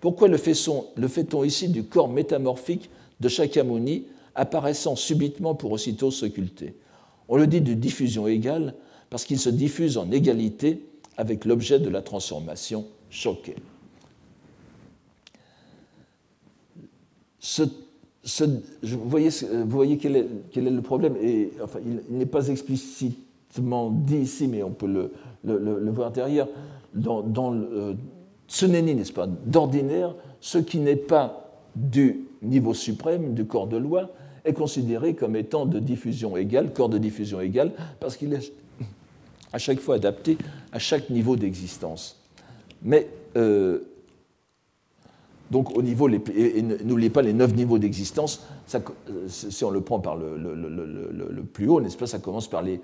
[0.00, 2.88] Pourquoi le fait-on ici du corps métamorphique
[3.18, 4.04] de Shakyamuni
[4.36, 6.76] apparaissant subitement pour aussitôt s'occulter?
[7.28, 8.74] On le dit de diffusion égale
[9.10, 10.86] parce qu'il se diffuse en égalité
[11.16, 12.86] avec l'objet de la transformation
[18.82, 19.30] vous, voyez,
[19.66, 24.70] voyez quel, est, le problème et, enfin, Il, n'est pas explicitement dit ici, mais on
[24.70, 25.10] peut
[25.44, 26.46] le, voir derrière.
[26.94, 27.96] Dans, dans le
[28.48, 34.10] tsuneni, n'est-ce pas D'ordinaire, ce qui n'est pas du niveau suprême, du corps de loi,
[34.44, 38.52] est considéré comme étant de diffusion égale, corps de diffusion égale, parce qu'il est
[39.52, 40.38] à chaque fois adapté
[40.72, 42.20] à chaque niveau d'existence.
[42.82, 43.80] Mais euh,
[45.50, 48.80] donc au niveau, et, n'oubliez pas les neuf niveaux d'existence, euh,
[49.28, 52.80] si on le prend par le, plus haut, n'est-ce pas, ça commence par les,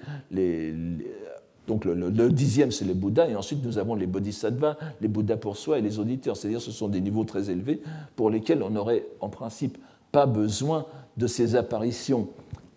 [1.66, 5.56] donc le, dixième, c'est les Bouddhas, et ensuite nous avons les Bodhisattvas, les Bouddhas pour
[5.56, 6.36] soi et les auditeurs.
[6.36, 7.80] C'est-à-dire ce sont des niveaux très élevés
[8.16, 9.78] pour lesquels on n'aurait en principe
[10.10, 10.86] pas besoin
[11.16, 12.28] de ces apparitions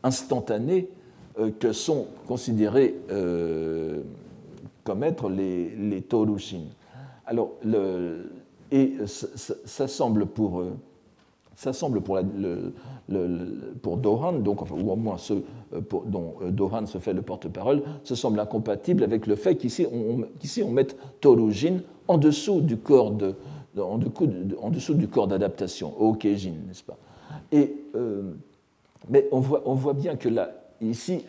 [0.03, 0.89] instantanées
[1.39, 4.01] euh, que sont considérés euh,
[4.83, 6.61] comme être les, les Torushin.
[7.25, 8.29] Alors, le,
[8.71, 10.71] et ça, semble pour, euh,
[11.55, 12.19] ça semble pour,
[13.81, 15.43] pour Dohan, donc, enfin, ou au moins ceux
[16.07, 20.25] dont Dohan se fait le porte-parole, ça semble incompatible avec le fait qu'ici on,
[20.63, 23.35] on mette Torushin en dessous du corps de,
[23.79, 23.97] en,
[24.69, 26.97] dessous du corps d'adaptation, Okejin, n'est-ce pas?
[27.51, 27.75] Et,
[29.09, 30.51] mais on voit, on voit bien que là,
[30.81, 31.21] ici,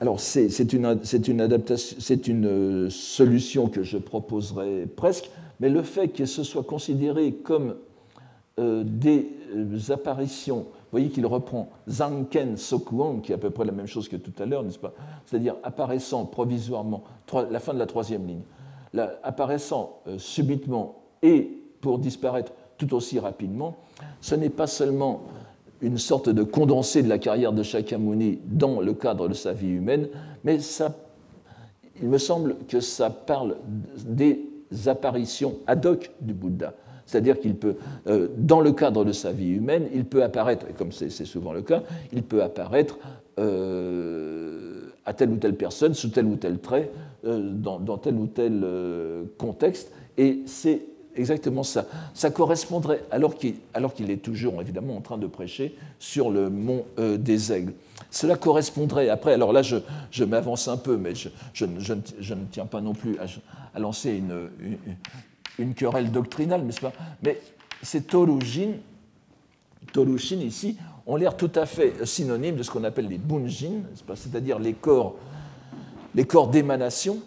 [0.00, 5.30] alors c'est une, une, adaptation, une euh, solution que je proposerai presque,
[5.62, 7.76] mais le fait que ce soit considéré comme
[8.58, 13.64] euh, des euh, apparitions, vous voyez qu'il reprend Zanken Sokuan, qui est à peu près
[13.64, 14.92] la même chose que tout à l'heure, n'est-ce pas?
[15.24, 17.04] C'est-à-dire apparaissant provisoirement,
[17.48, 18.42] la fin de la troisième ligne,
[19.22, 21.48] apparaissant subitement et
[21.80, 23.76] pour disparaître tout aussi rapidement,
[24.20, 25.22] ce n'est pas seulement
[25.80, 29.70] une sorte de condensé de la carrière de Shakyamuni dans le cadre de sa vie
[29.70, 30.08] humaine,
[30.42, 30.92] mais ça,
[32.02, 33.58] il me semble que ça parle
[34.04, 34.51] des
[34.86, 36.74] apparitions ad hoc du Bouddha.
[37.06, 40.72] C'est-à-dire qu'il peut, euh, dans le cadre de sa vie humaine, il peut apparaître, et
[40.72, 42.98] comme c'est souvent le cas, il peut apparaître
[43.38, 46.90] euh, à telle ou telle personne, sous tel ou tel trait,
[47.24, 48.64] euh, dans, dans, tel ou tel
[49.36, 50.82] contexte, et c'est
[51.16, 51.86] exactement ça.
[52.14, 57.16] Ça correspondrait, alors qu'il est toujours évidemment en train de prêcher sur le mont euh,
[57.16, 57.74] des Aigles.
[58.10, 62.94] Cela correspondrait, après, alors là je, m'avance un peu, mais je, ne tiens pas non
[62.94, 64.22] plus à, lancer
[65.58, 66.92] une, querelle doctrinale, pas?
[67.22, 67.40] Mais
[67.82, 68.72] ces Tolujin,
[69.92, 73.82] Tolujin ici, ont l'air tout à fait synonymes de ce qu'on appelle les Bunjin,
[74.14, 75.16] c'est-à-dire les corps,
[76.14, 77.18] les corps d'émanation,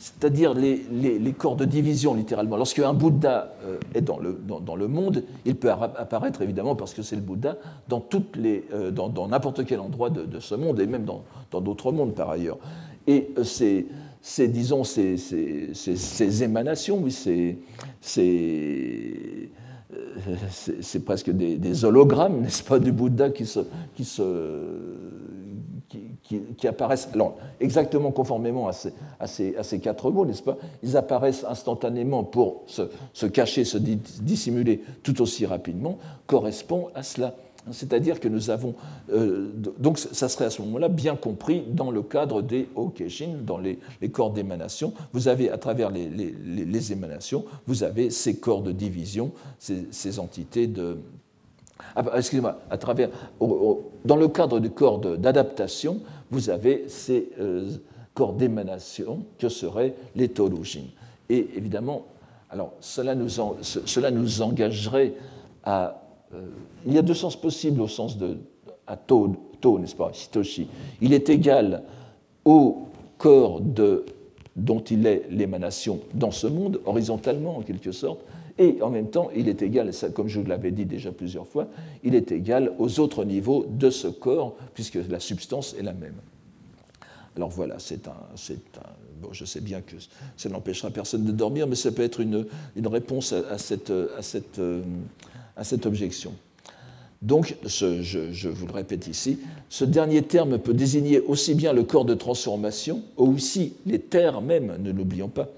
[0.00, 2.56] c'est-à-dire les, corps de division littéralement.
[2.56, 7.16] Lorsque un Bouddha euh, est dans le, monde, il peut apparaître évidemment parce que c'est
[7.16, 8.02] le Bouddha dans,
[8.42, 8.90] euh,
[9.28, 11.22] n'importe quel endroit de, ce monde et même dans,
[11.60, 12.56] d'autres mondes par ailleurs.
[13.06, 13.84] Et euh, c'est
[14.48, 17.58] disons, ces, ces, émanations, oui, c'est,
[18.00, 19.50] c'est
[21.04, 23.60] presque des, hologrammes, n'est-ce pas, du Bouddha qui se,
[26.56, 30.56] qui, apparaissent, alors exactement conformément à ces, quatre mots, n'est-ce pas?
[30.82, 37.34] Ils apparaissent instantanément pour se, cacher, se dissimuler tout aussi rapidement, correspond à cela.
[37.72, 38.74] C'est-à-dire que nous avons.
[39.12, 43.58] Euh, donc, ça serait à ce moment-là bien compris dans le cadre des Okeshin, dans
[43.58, 43.78] les,
[44.10, 44.94] corps d'émanation.
[45.12, 50.68] Vous avez, à travers les, émanations, vous avez ces corps de division, ces, ces entités
[50.68, 50.96] de,
[52.14, 53.10] excusez-moi, à travers,
[53.40, 57.70] dans le cadre du corps d'adaptation, vous avez ces euh,
[58.14, 60.30] corps d'émanation que seraient les.
[61.28, 62.06] Et évidemment,
[62.50, 65.14] alors cela nous, engagerait
[65.64, 66.02] à.
[66.34, 66.46] Euh,
[66.86, 68.38] il y a deux sens possibles au sens de.
[68.86, 68.96] à
[69.64, 70.68] n'est-ce pas, Hitoshi.
[71.00, 71.82] Il est égal
[72.44, 72.88] au
[73.18, 74.06] corps de,
[74.56, 78.20] dont il est l'émanation dans ce monde, horizontalement en quelque sorte,
[78.60, 81.68] et en même temps, il est égal, comme je l'avais dit déjà plusieurs fois,
[82.04, 86.16] il est égal aux autres niveaux de ce corps, puisque la substance est la même.
[87.36, 88.90] Alors voilà, c'est un, un,
[89.20, 89.96] Bon, je sais bien que
[90.36, 92.46] ça n'empêchera personne de dormir, mais ça peut être une,
[92.86, 94.60] réponse à, cette, à, cette,
[95.56, 96.32] à, cette, objection.
[97.20, 99.38] Donc, je, vous le répète ici,
[99.68, 104.76] ce dernier terme peut désigner aussi bien le corps de transformation, aussi les terres même,
[104.80, 105.48] ne l'oublions pas,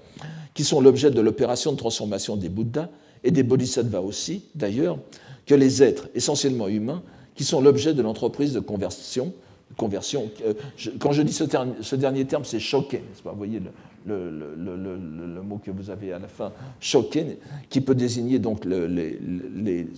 [0.53, 2.89] qui sont l'objet de l'opération de transformation des Bouddhas
[3.23, 4.97] et des Bodhisattvas aussi, d'ailleurs,
[5.45, 7.03] que les êtres essentiellement humains
[7.35, 9.33] qui sont l'objet de l'entreprise de conversion.
[9.77, 10.53] conversion euh,
[10.99, 13.59] quand je dis ce, dernier terme, c'est choqué, Vous voyez
[14.05, 17.39] le, mot que vous avez à la fin, choqué,
[17.69, 18.61] qui peut désigner donc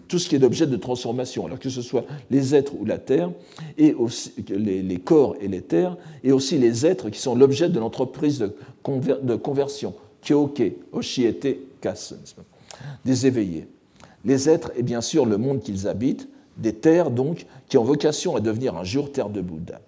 [0.08, 3.00] tout ce qui est l'objet de transformation, alors que ce soit les êtres ou la
[3.00, 3.32] terre,
[3.78, 7.80] et aussi les, corps et les terres, et aussi les êtres qui sont l'objet de
[7.80, 9.94] l'entreprise de conversion
[10.26, 11.58] Kyoke, Oshiete,
[13.04, 13.68] des éveillés.
[14.24, 18.36] Les êtres et bien sûr le monde qu'ils habitent, des terres donc, qui ont vocation
[18.36, 19.82] à devenir un jour terre de Bouddha.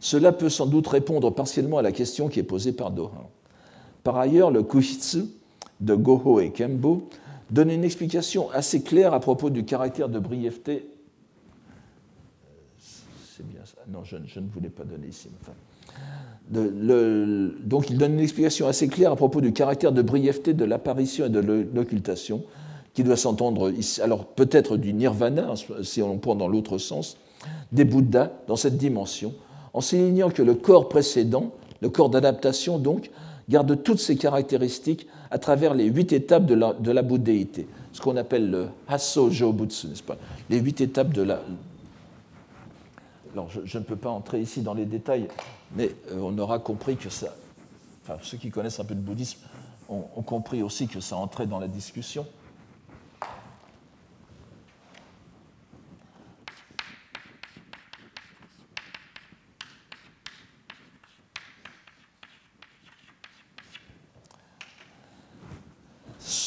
[0.00, 3.30] Cela peut sans doute répondre partiellement à la question qui est posée par Dohan.
[4.04, 5.24] Par ailleurs, le Kuhitsu
[5.80, 7.08] de Goho et Kembo
[7.50, 10.86] donne une explication assez claire à propos du caractère de brièveté.
[12.78, 13.76] C'est bien ça.
[13.88, 15.28] Non, je, ne voulais pas donner ici.
[16.50, 21.26] Donc il donne une explication assez claire à propos du caractère de brièveté de l'apparition
[21.26, 21.40] et de
[21.74, 22.42] l'occultation,
[22.94, 23.72] qui doit s'entendre,
[24.02, 27.16] alors peut-être du nirvana, si on prend dans l'autre sens,
[27.70, 29.34] des Bouddhas dans cette dimension,
[29.72, 33.10] en soulignant que le corps précédent, le corps d'adaptation donc,
[33.48, 38.16] garde toutes ces caractéristiques à travers les huit étapes de la, de bouddhéité, ce qu'on
[38.16, 40.16] appelle le Hasso Jobutsu, n'est-ce pas?
[40.50, 41.40] Les huit étapes de la,
[43.34, 45.28] alors je, ne peux pas entrer ici dans les détails,
[45.74, 47.34] mais euh, on aura compris que ça,
[48.02, 49.40] enfin ceux qui connaissent un peu de bouddhisme
[49.90, 52.26] ont compris aussi que ça entrait dans la discussion.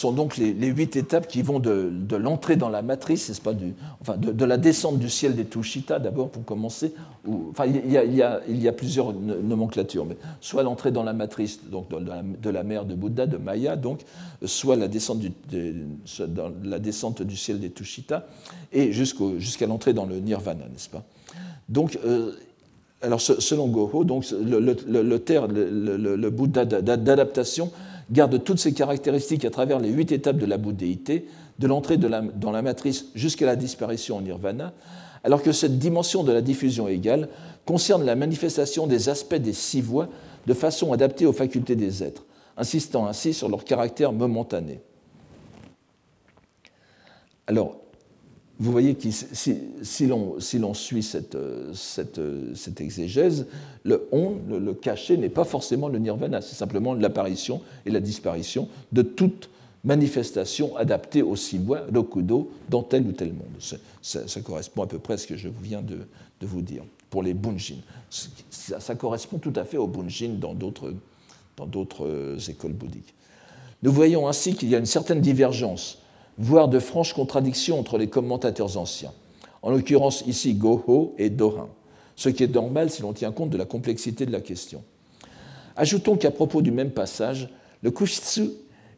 [0.01, 4.45] Sont donc les, huit étapes qui vont de, l'entrée dans la matrice, n'est-ce pas, de,
[4.45, 6.93] la descente du ciel des Tushita d'abord pour commencer.
[7.49, 12.63] enfin, il y, a, plusieurs nomenclatures, mais soit l'entrée dans la matrice donc de la,
[12.63, 14.01] mer de Bouddha, de Maya, donc,
[14.43, 15.31] soit la descente du,
[17.37, 18.27] ciel des Tushita,
[18.73, 21.03] et jusqu'à l'entrée dans le Nirvana, n'est-ce pas
[21.69, 22.31] Donc, euh,
[23.03, 27.71] alors, selon Goho, donc, le, le, le Bouddha d'adaptation
[28.11, 31.27] garde toutes ces caractéristiques à travers les huit étapes de la bouddhéité,
[31.59, 34.73] de l'entrée dans la matrice jusqu'à la disparition en nirvana,
[35.23, 37.29] alors que cette dimension de la diffusion égale
[37.65, 40.09] concerne la manifestation des aspects des six voies
[40.47, 42.25] de façon adaptée aux facultés des êtres,
[42.57, 44.81] insistant ainsi sur leur caractère momentané.
[47.45, 47.77] Alors,
[48.61, 51.35] vous voyez que si, l'on suit cette,
[52.79, 53.47] exégèse,
[53.83, 58.69] le on, le, caché, n'est pas forcément le nirvana, c'est simplement l'apparition et la disparition
[58.91, 59.49] de toute
[59.83, 63.79] manifestation adaptée au siwa, l'okudo, dans tel ou tel monde.
[64.01, 65.97] Ça, correspond à peu près à ce que je viens de,
[66.45, 67.77] vous dire pour les bunjin.
[68.11, 70.93] Ça, correspond tout à fait aux bunjin dans d'autres
[72.47, 73.15] écoles bouddhiques.
[73.81, 76.00] Nous voyons ainsi qu'il y a une certaine divergence,
[76.37, 79.11] voire de franches contradictions entre les commentateurs anciens,
[79.61, 81.69] en l'occurrence ici Goho et Dorin,
[82.15, 84.83] ce qui est normal si l'on tient compte de la complexité de la question.
[85.75, 87.49] Ajoutons qu'à propos du même passage,
[87.81, 88.49] le Kushitsu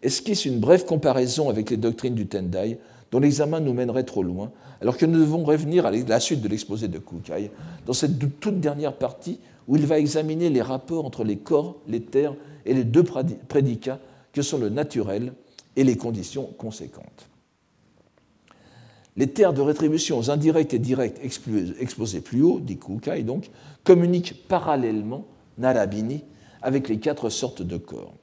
[0.02, 2.78] esquisse une brève comparaison avec les doctrines du Tendai,
[3.12, 6.48] dont l'examen nous mènerait trop loin, alors que nous devons revenir à la suite de
[6.48, 7.52] l'exposé de Kukai,
[7.86, 12.02] dans cette toute dernière partie où il va examiner les rapports entre les corps, les
[12.02, 14.00] terres et les deux prédicats
[14.34, 15.34] que sont le naturel
[15.76, 17.30] et les conditions conséquentes.
[19.16, 23.50] Les terres de rétribution indirectes et directes exposées plus haut, dit Kukai donc,
[23.84, 26.24] communiquent parallèlement, Narabini,
[26.64, 28.14] avec les quatre sortes de corps.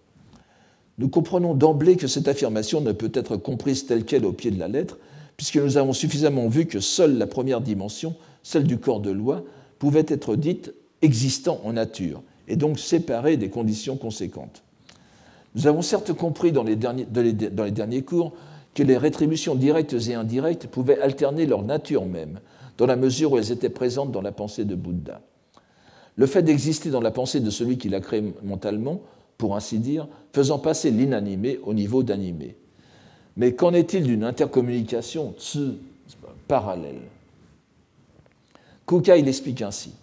[0.99, 4.59] Nous comprenons d'emblée que cette affirmation ne peut être comprise telle qu'elle au pied de
[4.59, 4.99] la lettre,
[5.37, 9.45] puisque nous avons suffisamment vu que seule la première dimension, celle du corps de loi,
[9.79, 14.63] pouvait être dite existant en nature, et donc séparée des conditions conséquentes.
[15.55, 18.33] Nous avons certes compris dans les derniers, cours
[18.75, 22.41] que les rétributions directes et indirectes pouvaient alterner leur nature même,
[22.79, 25.21] dans la mesure où elles étaient présentes dans la pensée de Bouddha.
[26.17, 29.01] Le fait d'exister dans la pensée de celui qui l'a créé mentalement
[29.39, 32.57] pour ainsi dire, faisant passer l'inanimé au niveau d'animé.
[33.37, 35.79] Mais qu'en est-il d'une intercommunication tsu,
[36.47, 37.01] parallèle?
[38.87, 39.95] Kukai l'explique ainsi.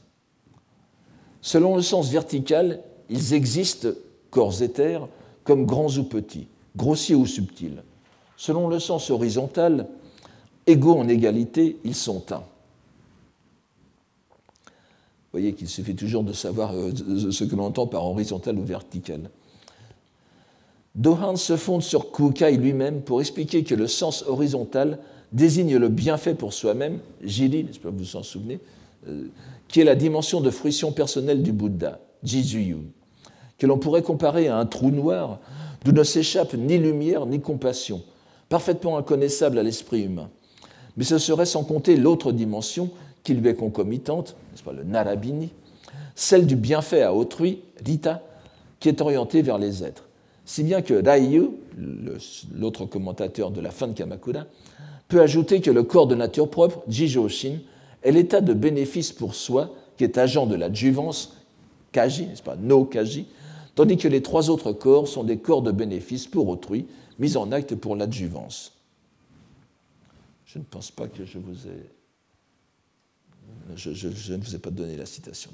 [1.41, 3.89] Selon le sens vertical, ils existent,
[4.31, 5.07] corps éthers,
[5.47, 7.81] comme grands ou petits, grossiers ou subtils.
[8.35, 9.87] Selon le sens horizontal,
[10.67, 12.43] égaux en égalité, ils sont un.
[14.67, 16.91] Vous voyez qu'il suffit toujours de savoir euh,
[17.31, 19.29] ce que l'on entend par horizontal ou vertical.
[20.95, 24.99] Dohan se fonde sur Kukai lui-même pour expliquer que le sens horizontal
[25.31, 28.59] désigne le bienfait pour soi-même, Jiri, j'espère que vous vous en souvenez,
[29.07, 29.27] euh,
[29.67, 32.77] qui est la dimension de fruition personnelle du Bouddha, Jizuyu,
[33.57, 35.39] que l'on pourrait comparer à un trou noir
[35.83, 38.01] d'où ne s'échappe ni lumière ni compassion,
[38.49, 40.29] parfaitement inconnaissable à l'esprit humain.
[40.95, 42.89] Mais ce serait sans compter l'autre dimension
[43.23, 45.51] qui lui est concomitante, n'est-ce pas, le narabini,
[46.15, 48.23] celle du bienfait à autrui, rita,
[48.79, 50.07] qui est orientée vers les êtres.
[50.45, 51.49] Si bien que Raiyu,
[52.55, 54.45] l'autre commentateur de la fin de Kamakura,
[55.07, 57.59] peut ajouter que le corps de nature propre, Jijoshin,
[58.03, 61.37] est l'état de bénéfice pour soi qui est agent de l'adjuvance,
[61.91, 63.27] kaji, n'est-ce pas, no kaji,
[63.77, 66.87] tandis que les trois autres corps sont des corps de bénéfice pour autrui,
[67.19, 68.73] mis en acte pour l'adjuvance.
[70.47, 71.91] Je ne pense pas que je vous ai
[73.75, 75.51] je, ne vous ai pas donné la citation.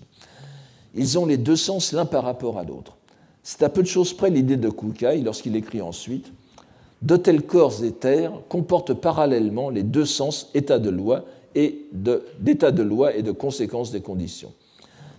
[0.95, 2.95] Ils ont les deux sens l'un par rapport à l'autre.
[3.43, 6.31] C'est à peu de choses près l'idée de Kukai lorsqu'il écrit ensuite
[7.01, 12.71] De tels corps et terres comportent parallèlement les deux sens état de loi et d'état
[12.71, 14.53] de, de loi et de conséquence des conditions.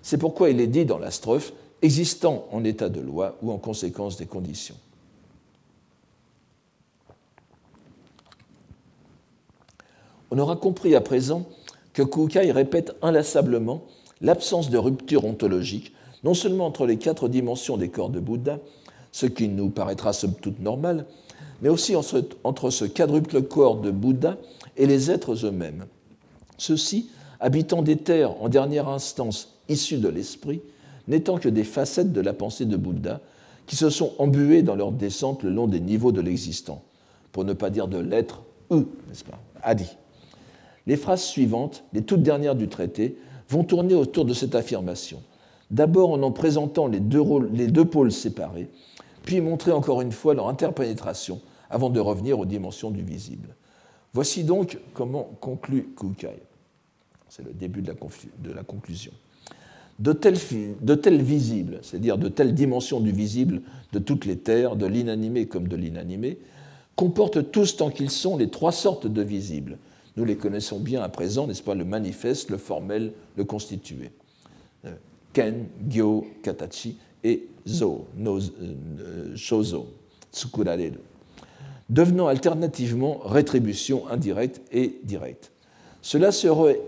[0.00, 1.52] C'est pourquoi il est dit dans la strophe
[1.84, 4.76] existant en état de loi ou en conséquence des conditions.
[10.30, 11.44] On aura compris à présent
[11.92, 13.82] que Kukai répète inlassablement
[14.22, 15.92] l'absence de rupture ontologique,
[16.24, 18.60] non seulement entre les quatre dimensions des corps de Bouddha,
[19.12, 21.04] ce qui nous paraîtra somme toute normal,
[21.60, 24.38] mais aussi entre ce quadruple corps de Bouddha
[24.78, 25.84] et les êtres eux-mêmes.
[26.56, 27.10] Ceux-ci,
[27.40, 30.62] habitant des terres en dernière instance issus de l'esprit,
[31.08, 33.20] n'étant que des facettes de la pensée de Bouddha,
[33.66, 36.82] qui se sont embuées dans leur descente le long des niveaux de l'existant,
[37.32, 38.76] pour ne pas dire de l'être ou,
[39.08, 39.96] n'est-ce pas, Adi.
[40.86, 43.16] Les phrases suivantes, les toutes dernières du traité,
[43.48, 45.22] vont tourner autour de cette affirmation.
[45.70, 48.68] D'abord en en présentant les deux, les deux pôles séparés,
[49.22, 51.40] puis montrer encore une fois leur interpénétration
[51.70, 53.54] avant de revenir aux dimensions du visible.
[54.12, 56.42] Voici donc comment conclut Kukai.
[57.28, 57.92] C'est le début de
[58.52, 59.12] la, conclusion.
[60.00, 65.46] De tels, visibles, c'est-à-dire de telles dimensions du visible de toutes les terres, de l'inanimé
[65.46, 66.38] comme de l'inanimé,
[66.96, 69.78] comportent tous tant qu'ils sont les trois sortes de visibles,
[70.16, 74.10] nous les connaissons bien à présent, n'est-ce pas, le manifeste, le formel, le constitué.
[74.84, 74.92] Euh,
[75.32, 79.88] Ken, Gyo, Katachi et Zo, no, euh, Shozo,
[81.88, 85.50] devenant alternativement rétribution indirecte et directe.
[86.04, 86.82] Cela serait,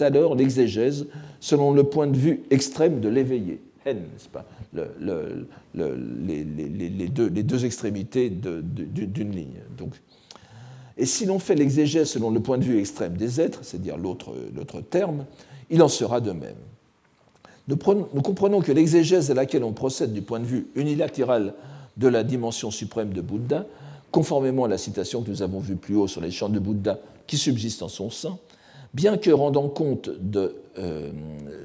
[0.00, 1.06] alors l'exégèse
[1.38, 9.32] selon le point de vue extrême de l'éveillé, n'est-ce pas, le, les, deux, extrémités d'une
[9.32, 9.60] ligne.
[10.96, 14.80] Et si l'on fait l'exégèse selon le point de vue extrême des êtres, c'est-à-dire l'autre
[14.88, 15.26] terme,
[15.68, 16.56] il en sera de même.
[17.68, 21.52] Nous, comprenons que l'exégèse à laquelle on procède du point de vue unilatéral
[21.98, 23.66] de la dimension suprême de Bouddha,
[24.10, 26.98] conformément à la citation que nous avons vue plus haut sur les chants de Bouddha
[27.26, 28.38] qui subsistent en son sein,
[28.94, 31.10] Bien que rendant compte de euh,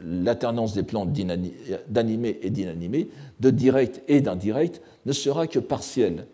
[0.03, 1.13] l'alternance des plantes
[1.87, 6.25] d'animés et d'inanimés, de direct et d'indirect, ne sera que partielle.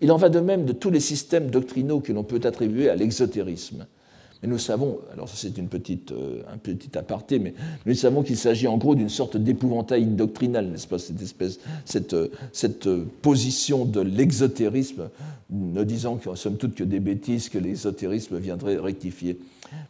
[0.00, 2.96] Il en va de même de tous les systèmes doctrinaux que l'on peut attribuer à
[2.96, 3.86] l'exotérisme.
[4.42, 7.54] Mais nous savons, alors c'est une petite, euh, un petit aparté, mais
[7.86, 12.14] nous savons qu'il s'agit en gros d'une sorte d'épouvantail doctrinal, n'est-ce pas, cette espèce, cette,
[12.14, 15.10] euh, cette euh, position de l'exotérisme,
[15.50, 19.38] ne disant que somme toute que des bêtises que l'exotérisme viendrait rectifier.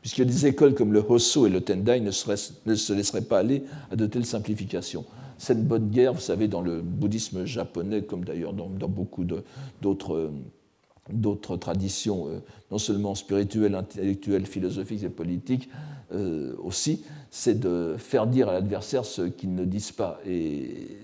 [0.01, 3.97] Puisque des écoles comme le Hosso et le Tendai ne, se laisseraient pas aller à
[3.97, 5.05] de telles simplifications
[5.39, 9.25] cette bonne guerre, vous savez, dans le bouddhisme japonais, comme d'ailleurs dans, beaucoup
[9.81, 10.31] d'autres
[11.13, 12.39] d'autres traditions, euh,
[12.71, 15.69] non seulement spirituelles, intellectuelles, philosophiques et politiques
[16.13, 20.21] euh, aussi, c'est de faire dire à l'adversaire ce qu'ils ne disent pas.
[20.27, 20.99] Et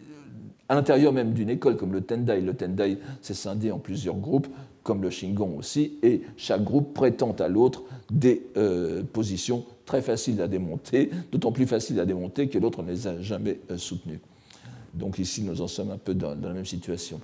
[0.68, 4.48] à l'intérieur même d'une école comme le Tendai, le Tendai s'est scindé en plusieurs groupes,
[4.82, 10.40] comme le Shingon aussi, et chaque groupe prétend à l'autre des euh, positions très faciles
[10.40, 14.20] à démonter, d'autant plus faciles à démonter que l'autre ne les a jamais soutenues.
[14.94, 17.20] Donc ici, nous en sommes un peu dans la même situation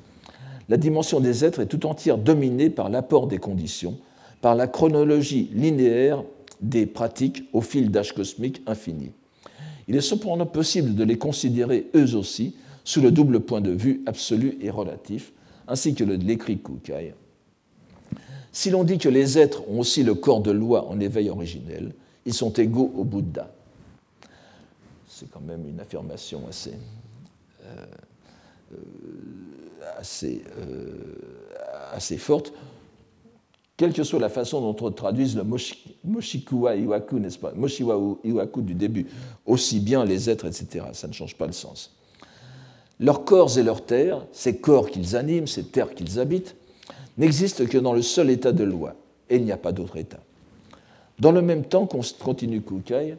[0.68, 3.98] la dimension des êtres est tout entière dominée par l'apport des conditions,
[4.40, 6.22] par la chronologie linéaire
[6.60, 9.10] des pratiques au fil d'âge cosmique infini.
[9.88, 12.54] Il est cependant possible de les considérer eux aussi
[12.84, 15.32] sous le double point de vue absolu et relatif,
[15.68, 17.14] ainsi que l'écrit Kukai.
[18.52, 21.92] Si l'on dit que les êtres ont aussi le corps de loi en éveil originel,
[22.24, 23.50] ils sont égaux au Bouddha.
[25.08, 26.72] C'est quand même une affirmation assez
[27.64, 27.86] euh,
[28.72, 28.76] euh,
[29.98, 31.16] assez, euh,
[31.92, 32.52] assez forte,
[33.76, 35.44] quelle que soit la façon dont on traduise le
[36.04, 37.52] Moshikuwa Iwaku, n'est-ce pas?
[37.54, 39.06] Moshiwa Iwaku du début,
[39.46, 40.86] aussi bien les êtres, etc.
[40.92, 41.92] Ça ne change pas le sens.
[43.00, 46.54] Leurs corps et leurs terres, ces corps qu'ils animent, ces terres qu'ils habitent,
[47.18, 48.94] n'existent que dans le seul état de loi,
[49.28, 50.20] et il n'y a pas d'autre état.
[51.18, 51.88] Dans le même temps,
[52.20, 53.16] continue Kukai,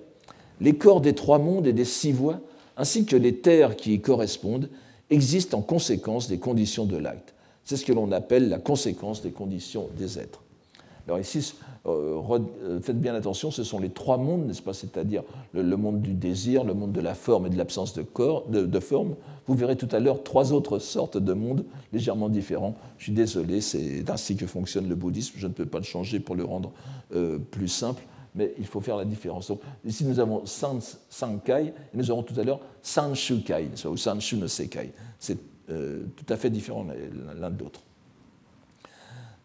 [0.61, 2.39] les corps des trois mondes et des six voies,
[2.77, 4.69] ainsi que les terres qui y correspondent,
[5.09, 7.33] existent en conséquence des conditions de l'acte.
[7.63, 10.41] C'est ce que l'on appelle la conséquence des conditions des êtres.
[11.07, 11.53] Alors ici,
[11.85, 12.19] euh,
[12.63, 14.73] euh, faites bien attention, ce sont les trois mondes, n'est-ce pas?
[14.73, 15.21] C'est-à-dire
[15.53, 18.03] le, monde du désir, le monde de la forme et de l'absence de,
[18.65, 19.15] de, forme.
[19.45, 22.75] Vous verrez tout à l'heure trois autres sortes de mondes légèrement différents.
[22.97, 25.35] Je suis désolé, c'est ainsi que fonctionne le bouddhisme.
[25.37, 26.71] Je ne peux pas le changer pour le rendre
[27.13, 28.01] euh, plus simple
[28.35, 29.51] mais il faut faire la différence.
[29.85, 34.91] Ici, nous avons Sankai, et nous aurons tout à l'heure Sanshukai, ou Sanshu no Sekai.
[35.19, 35.37] C'est
[35.69, 36.85] euh, tout à fait différent
[37.39, 37.81] l'un de l'autre.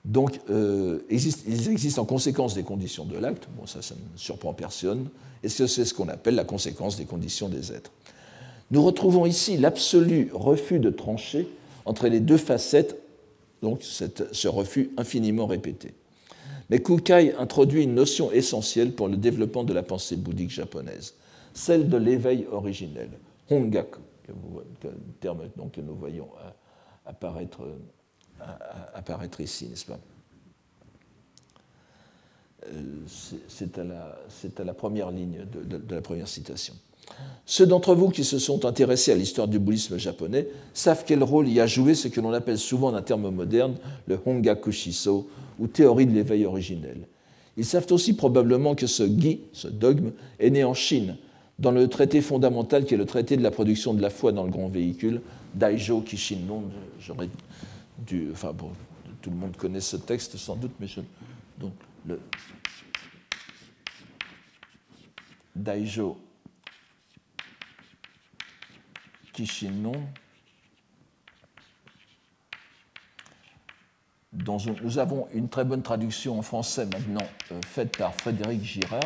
[0.04, 3.48] Donc, euh, ils existent en conséquence des conditions de l'acte.
[3.56, 5.08] Bon, ça, ça ne surprend personne.
[5.42, 7.92] Et c'est ce qu'on appelle la conséquence des conditions des êtres?
[8.70, 11.48] Nous retrouvons ici l'absolu refus de trancher
[11.84, 12.96] entre les deux facettes,
[13.62, 15.92] donc ce refus infiniment répété.
[16.70, 21.14] Mais Kukai introduit une notion essentielle pour le développement de la pensée bouddhique japonaise,
[21.52, 23.10] celle de l'éveil originel,
[23.50, 23.98] hongaku,
[25.18, 26.28] terme donc, que nous voyons
[27.04, 27.62] apparaître,
[28.94, 29.98] apparaître ici, n'est-ce pas?
[32.66, 33.02] Euh,
[33.48, 33.78] C'est
[34.60, 36.74] à, la première ligne de la première citation.
[37.46, 41.48] Ceux d'entre vous qui se sont intéressés à l'histoire du bouddhisme japonais savent quel rôle
[41.48, 43.74] y a joué ce que l'on appelle souvent d'un terme moderne
[44.06, 47.06] le Hongaku Shiso, ou théorie de l'éveil originel.
[47.56, 51.16] Ils savent aussi probablement que ce gi, ce dogme, est né en Chine,
[51.58, 54.44] dans le traité fondamental qui est le traité de la production de la foi dans
[54.44, 55.20] le grand véhicule,
[55.54, 56.62] Daijo Kishinnon.
[57.00, 57.28] J'aurais
[59.20, 61.00] tout le monde connaît ce texte sans doute, mais je.
[61.58, 61.72] Donc,
[62.06, 62.18] le.
[65.54, 66.16] Daijo
[69.32, 69.92] Kishinon,
[74.32, 79.00] dont nous avons une très bonne traduction en français maintenant euh, faite par Frédéric Girard.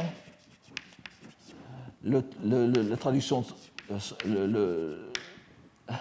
[2.02, 3.44] Le, la traduction,
[4.26, 5.10] euh,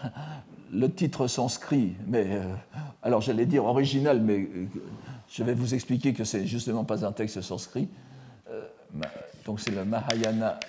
[0.71, 2.53] le, titre sanskrit, mais euh,
[3.01, 4.49] alors j'allais dire original, mais
[5.30, 7.88] je vais vous expliquer que c'est justement pas un texte sanskrit.
[9.45, 10.59] donc c'est le Mahayana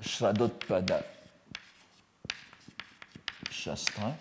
[0.00, 1.02] Shradotpada
[3.50, 4.14] Shastra.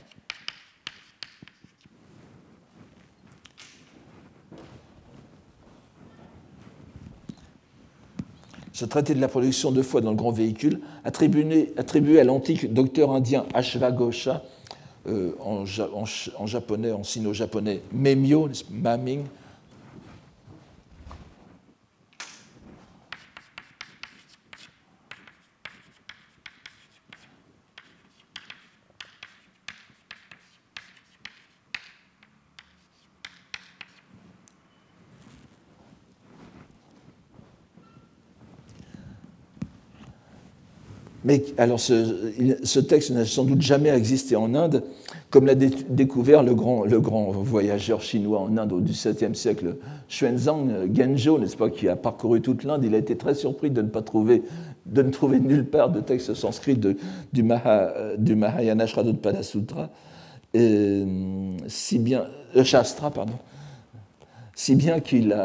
[8.74, 13.12] Ce traité de la production de foi dans le grand véhicule, attribué, à l'antique docteur
[13.12, 14.44] indien Ashwagosha,
[15.08, 19.24] euh, en, en, japonais, en sino-japonais, Memyo, Maming,
[41.28, 44.82] Mais alors ce, texte n'a sans doute jamais existé en Inde,
[45.30, 49.76] comme l'a découvert le grand, le grand, voyageur chinois en Inde au XVIIe siècle,
[50.10, 52.86] Xuanzang Genzhou, n'est-ce pas, qui a parcouru toute l'Inde.
[52.86, 54.44] Il a été très surpris de ne pas trouver,
[54.86, 55.04] de
[55.38, 56.78] nulle part de texte sanskrit
[57.34, 59.90] du, Maha, du Mahayana Shraddhopada Sutra,
[60.56, 62.24] si bien,
[62.56, 63.34] euh, Shastra, pardon,
[64.60, 65.38] si bien qu'il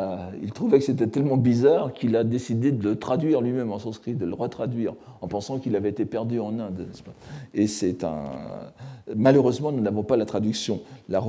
[0.43, 4.15] il trouvait que c'était tellement bizarre qu'il a décidé de le traduire lui-même en sanskrit,
[4.15, 6.87] de le retraduire, en pensant qu'il avait été perdu en Inde.
[7.53, 8.23] Et c'est un.
[9.15, 11.21] Malheureusement, nous n'avons pas la traduction, la,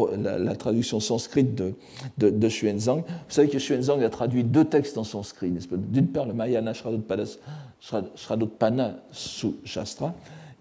[0.56, 1.74] traduction sanskrit de,
[2.20, 3.00] de, de, Xuanzang.
[3.00, 5.52] Vous savez que Xuanzang a traduit deux textes en sanskrit.
[5.52, 7.26] D'une part, le Mahayana Shradotpana
[9.66, 10.16] Shastra,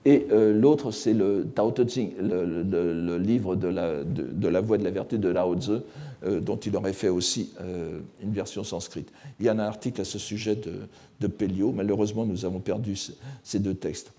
[0.05, 4.77] et euh, l'autre, c'est le Tao Te Ching, le, livre de la, de, la, voie
[4.77, 5.79] de la vertu de Lao Tzu,
[6.25, 9.11] euh, dont il aurait fait aussi euh, une version sanscrite.
[9.41, 11.73] Il y a un article à ce sujet de, Pelliot.
[11.73, 12.97] Malheureusement, nous avons perdu
[13.45, 14.13] ces deux textes.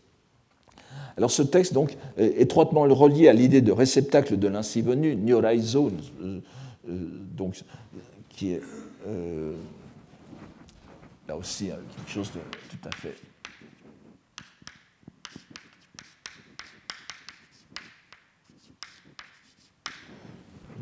[1.17, 5.91] Alors ce texte, donc, étroitement relié à l'idée de réceptacle de l'ainsi venu, Nyoraizo,
[7.35, 7.61] donc,
[8.29, 8.61] qui est
[11.27, 12.39] là aussi quelque chose de
[12.69, 13.15] tout à fait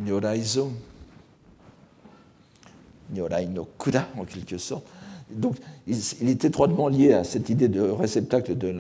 [0.01, 0.72] Nyoraizo,
[3.14, 3.68] Nyorai no
[4.18, 4.86] en quelque sorte.
[5.34, 5.55] Donc,
[5.88, 8.74] il, est étroitement lié à cette idée de réceptacle de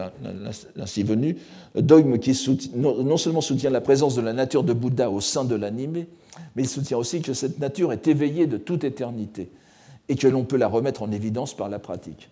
[0.75, 1.37] l'ainsi venu,
[1.75, 2.37] dogme qui
[2.75, 6.07] non, seulement soutient la présence de la nature de Bouddha au sein de l'animé,
[6.55, 9.49] mais il soutient aussi que cette nature est éveillée de toute éternité
[10.09, 12.29] et que l'on peut la remettre en évidence par la pratique.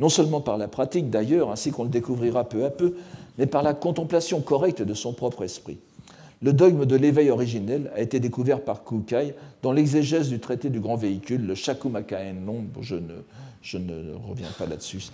[0.00, 2.94] Non seulement par la pratique d'ailleurs, ainsi qu'on le découvrira peu à peu,
[3.38, 5.78] mais par la contemplation correcte de son propre esprit.
[6.42, 10.80] Le dogme de l'éveil originel a été découvert par Kukai dans l'exégèse du traité du
[10.80, 12.34] grand véhicule, le Shakumakaen.
[12.44, 12.96] Non, je
[13.76, 15.10] ne, reviens pas là-dessus.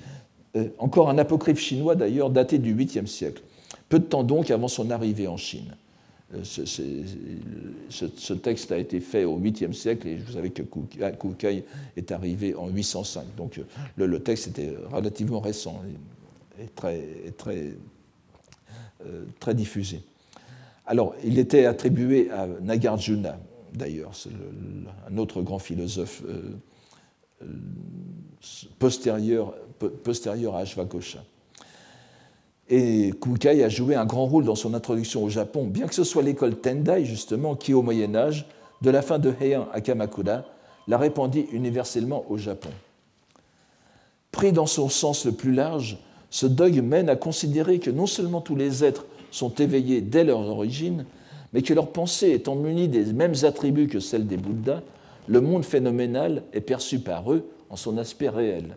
[0.57, 3.43] Euh, encore un apocryphe chinois d'ailleurs, daté du 8e siècle,
[3.91, 5.77] peu de temps donc avant son arrivée en Chine.
[6.35, 11.65] Euh, ce, texte a été fait au 8e siècle et vous savez que Kukai
[11.97, 13.37] est arrivé en 805.
[13.37, 13.61] Donc
[13.97, 15.83] le, le texte était relativement récent
[16.59, 16.65] et
[19.07, 20.01] euh, très diffusé.
[20.89, 23.39] Alors, il était attribué à Nagarjuna,
[23.75, 24.13] d'ailleurs,
[25.07, 26.57] un autre grand philosophe euh,
[27.43, 27.47] euh,
[28.79, 29.55] postérieur,
[30.03, 31.23] postérieur à Ashvagosha.
[32.71, 36.05] Et Kukai a joué un grand rôle dans son introduction au Japon, bien que ce
[36.05, 38.47] soit l'école Tendai, justement, qui, au Moyen-Âge,
[38.81, 40.45] de la fin de Heian à Kamakura,
[40.87, 42.71] l'a répandit universellement au Japon.
[44.33, 45.99] Pris dans son sens le plus large,
[46.31, 50.41] ce dogme mène à considérer que non seulement tous les êtres sont éveillés dès leur
[50.41, 51.05] origine,
[51.53, 54.83] mais que leur pensée étant munie des mêmes attributs que celle des Bouddhas,
[55.27, 58.77] le monde phénoménal est perçu par eux en son aspect réel.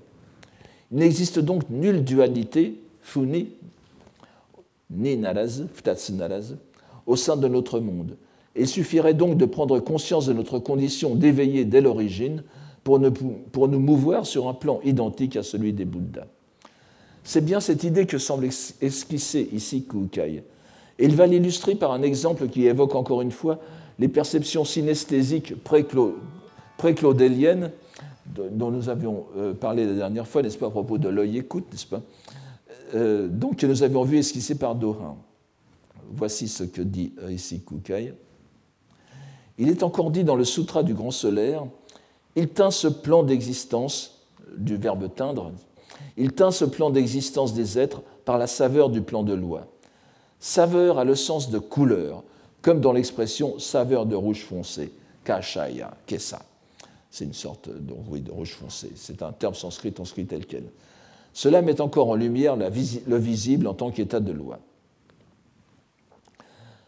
[0.92, 3.50] Il n'existe donc nulle dualité, funi,
[4.90, 5.64] ni naraz,
[6.12, 6.56] naraz,
[7.06, 8.18] au sein de notre monde.
[8.56, 12.44] il suffirait donc de prendre conscience de notre condition d'éveiller dès l'origine
[12.84, 16.28] pour nous mouvoir sur un plan identique à celui des Bouddhas.
[17.24, 18.50] C'est bien cette idée que semble
[18.82, 20.44] esquisser ici Kukai.
[21.00, 23.60] Et il va l'illustrer par un exemple qui évoque encore une fois
[24.00, 25.54] les perceptions synesthésiques
[26.78, 27.72] pré-claudéliennes
[28.26, 31.66] dont nous avions euh, parlé la dernière fois, n'est-ce pas, à propos de l'œil écoute,
[31.72, 32.02] n'est-ce pas
[32.96, 35.18] euh, Donc, que nous avions vu esquisser par Dorin.
[36.14, 38.14] Voici ce que dit euh, ici Kukai.
[39.58, 41.66] Il est encore dit dans le Sutra du Grand Solaire
[42.36, 44.22] il tint ce plan d'existence,
[44.58, 45.52] du verbe teindre,
[46.18, 49.68] il tint ce plan d'existence des êtres par la saveur du plan de loi.
[50.40, 52.24] Saveur a le sens de couleur,
[52.62, 54.92] comme dans l'expression saveur de rouge foncé,
[55.24, 56.42] kashaya, kesa.
[57.10, 58.92] C'est une sorte de, de rouge foncé.
[58.96, 60.64] C'est un terme sanskrit inscrit tel quel.
[61.34, 64.60] Cela met encore en lumière le visible en tant qu'état de loi.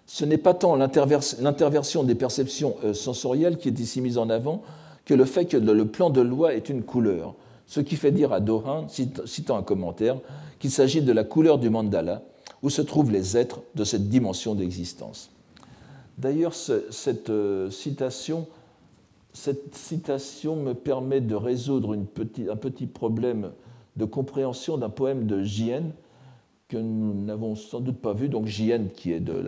[0.06, 4.62] Ce n'est pas tant l'interversion des perceptions euh, sensorielles qui est ici mise en avant
[5.06, 7.36] que le fait que le plan de loi est une couleur,
[7.68, 10.20] ce qui fait dire à Dohan, citant un commentaire,
[10.60, 12.24] qu'il s'agit de la couleur du mandala,
[12.62, 15.32] où se trouvent les êtres de cette dimension d'existence.
[16.18, 18.48] D'ailleurs, cette, euh, citation,
[19.34, 23.52] cette citation me permet de résoudre un petit problème
[23.96, 25.84] de compréhension d'un poème de Jien
[26.74, 29.44] que nous n'avons sans doute pas vu, donc Jien qui est de,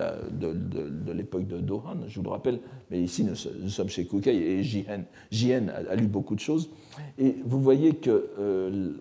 [1.12, 2.60] l'époque de, Dohan, je vous le rappelle,
[2.92, 6.70] mais ici nous, sommes chez Kukai et Jien, a, lu beaucoup de choses.
[7.18, 8.92] Et vous voyez que euh,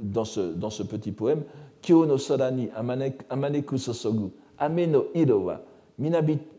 [0.00, 1.42] dans, ce, dans ce petit poème,
[1.82, 2.68] Kyo no sarani
[3.28, 5.06] amaneku sosogu, ame no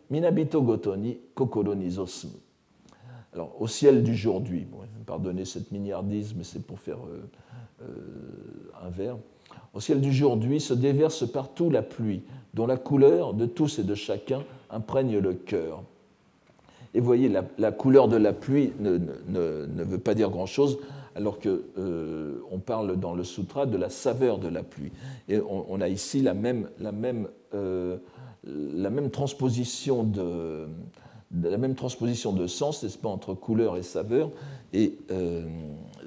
[0.10, 2.34] minabito goto ni kokoro ni zosumu.
[3.34, 4.66] Alors, au ciel d'aujourd'hui,
[5.05, 7.30] pardonnez cette milliardisme, c'est pour faire euh,
[7.84, 9.20] euh, un verbe.
[9.78, 12.23] Au ciel d'aujourd'hui se déverse partout la pluie,
[12.55, 15.84] dont la couleur de tous et de chacun imprègne le cœur.
[16.95, 18.97] Et voyez, la, couleur de la pluie ne,
[19.84, 20.80] veut pas dire grand-chose,
[21.13, 24.91] alors qu'on euh, parle dans le sutra de la saveur de la pluie.
[25.30, 27.97] Et on, a ici la même, la même, euh,
[28.43, 30.65] la même transposition de,
[31.39, 34.32] la même transposition de sens, n'est-ce pas, entre couleur et saveur.
[34.73, 35.45] Et euh,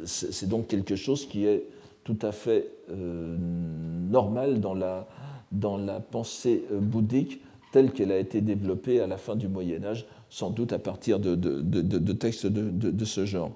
[0.04, 1.66] c'est donc quelque chose qui est
[2.04, 5.06] tout à fait normal dans la,
[5.52, 7.40] dans la pensée bouddhique
[7.72, 11.18] telle qu'elle a été développée à la fin du Moyen Âge, sans doute à partir
[11.20, 13.52] de, textes de, ce genre.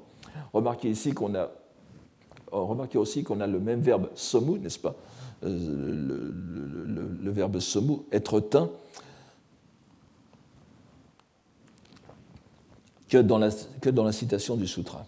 [0.53, 1.51] Remarquez ici qu'on a,
[2.53, 4.95] oh, remarquez aussi qu'on a le même verbe somu, n'est-ce pas?
[5.45, 6.31] Euh,
[7.23, 8.71] le, verbe somu, être teint,
[13.09, 15.07] que dans, la, que dans la citation du sutra.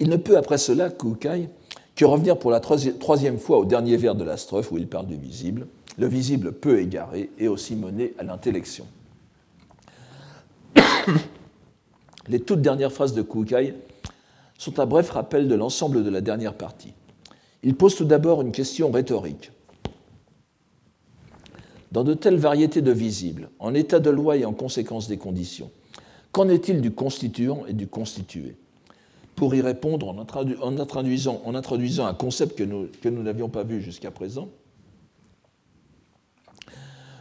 [0.00, 1.48] Il ne peut après cela, Kukai,
[1.94, 5.06] que revenir pour la troisième fois au dernier vers de la strophe où il parle
[5.06, 5.66] du visible,
[5.96, 8.86] le visible peut égarer et aussi mener à l'intellection.
[12.28, 13.74] Les toutes dernières phrases de Kukai
[14.58, 16.94] sont un bref rappel de l'ensemble de la dernière partie.
[17.62, 19.52] Il pose tout d'abord une question rhétorique.
[21.92, 25.70] Dans de telles variétés de visibles, en état de loi et en conséquence des conditions,
[26.32, 28.56] qu'en est-il du constituant et du constitué?
[29.36, 31.42] Pour y répondre en introduisant,
[32.06, 34.48] un concept que nous, n'avions pas vu jusqu'à présent,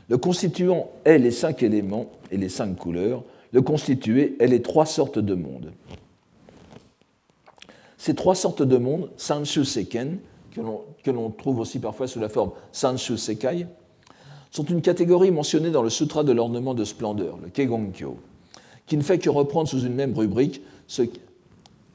[0.10, 3.24] le constituant est les cinq éléments et les cinq couleurs.
[3.52, 5.72] Le constitué est les trois sortes de monde.
[7.98, 10.20] Ces trois sortes de monde, Sanshu Seken,
[10.52, 13.66] que l'on trouve aussi parfois sous la forme Sanshu Sekai,
[14.52, 18.18] sont une catégorie mentionnée dans le Sutra de l'ornement de splendeur, le Kegongkyo,
[18.86, 21.04] qui ne fait que reprendre sous une même rubrique ce,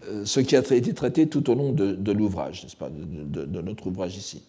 [0.09, 4.17] euh, qui a été traité tout au long de, l'ouvrage, n'est-ce pas, de notre ouvrage
[4.17, 4.43] ici.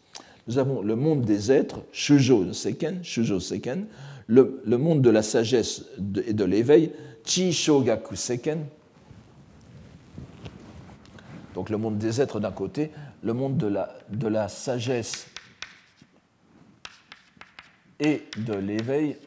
[0.50, 3.38] Nous avons le monde des êtres, Shujo Seken, Shujo
[4.26, 5.86] le, monde de la sagesse
[6.26, 6.92] et de l'éveil,
[7.24, 8.66] Chi Shogaku Seken,
[11.54, 12.90] donc le monde des êtres d'un côté,
[13.22, 15.28] le monde de la sagesse
[18.00, 19.18] et de l'éveil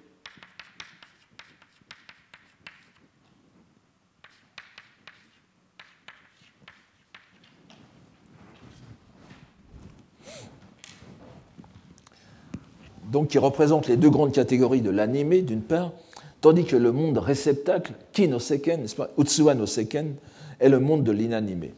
[13.12, 15.92] donc qui représente les deux grandes catégories de l'animé, d'une part,
[16.40, 18.86] tandis que le monde réceptacle, ki no seken,
[19.18, 20.14] Utsuwa no seken,
[20.58, 21.74] est le monde de l'inanimé.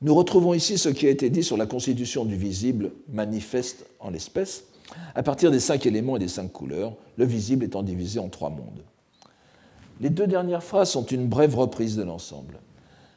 [0.00, 4.10] Nous retrouvons ici ce qui a été dit sur la constitution du visible manifeste en
[4.10, 4.64] l'espèce,
[5.16, 8.50] à partir des cinq éléments et des cinq couleurs, le visible étant divisé en trois
[8.50, 8.84] mondes.
[10.00, 12.60] Les deux dernières phrases sont une brève reprise de l'ensemble.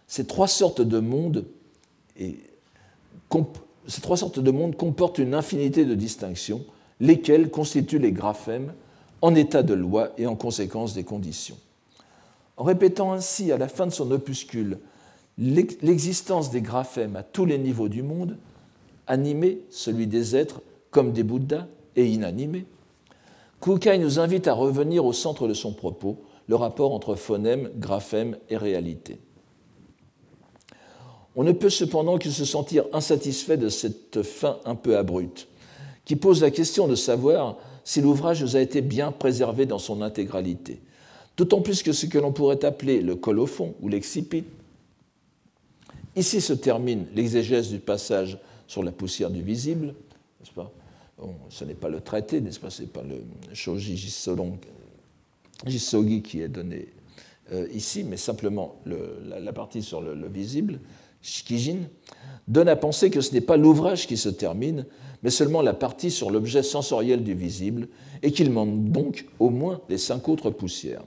[0.08, 1.46] Ces trois sortes de mondes
[3.28, 6.66] comportent une infinité de distinctions
[7.00, 8.74] lesquels constituent les graphèmes
[9.22, 11.58] en état de loi et en conséquence des conditions.
[12.58, 14.80] En répétant ainsi à la fin de son opuscule
[15.38, 18.38] l'existence des graphèmes à tous les niveaux du monde,
[19.06, 22.66] animés, celui des êtres, comme des Bouddhas, et inanimés,
[23.62, 28.38] Kukai nous invite à revenir au centre de son propos, le rapport entre phonème, graphème
[28.50, 29.20] et réalité.
[31.36, 35.48] On ne peut cependant que se sentir insatisfait de cette fin un peu abrupte,
[36.08, 40.02] qui pose la question de savoir si l'ouvrage nous a été bien préservé dans son
[40.02, 40.80] intégralité.
[41.36, 44.46] D'autant plus que ce que l'on pourrait appeler le colophon ou l'excipit.
[46.16, 48.38] Ici se termine l'exégèse du passage
[48.68, 49.96] sur la poussière du visible,
[51.50, 52.70] Ce n'est pas le traité, n'est-ce pas?
[52.70, 53.22] Ce n'est pas le
[53.54, 53.98] Shoji
[55.66, 56.88] Jisogi qui est donné
[57.52, 60.80] euh, ici, mais simplement la, partie sur le visible,
[61.28, 61.90] Shikijin,
[62.48, 64.86] donne à penser que ce n'est pas l'ouvrage qui se termine,
[65.24, 67.90] mais seulement la partie sur l'objet sensoriel du visible,
[68.24, 71.04] et qu'il manque donc au moins les cinq autres poussières.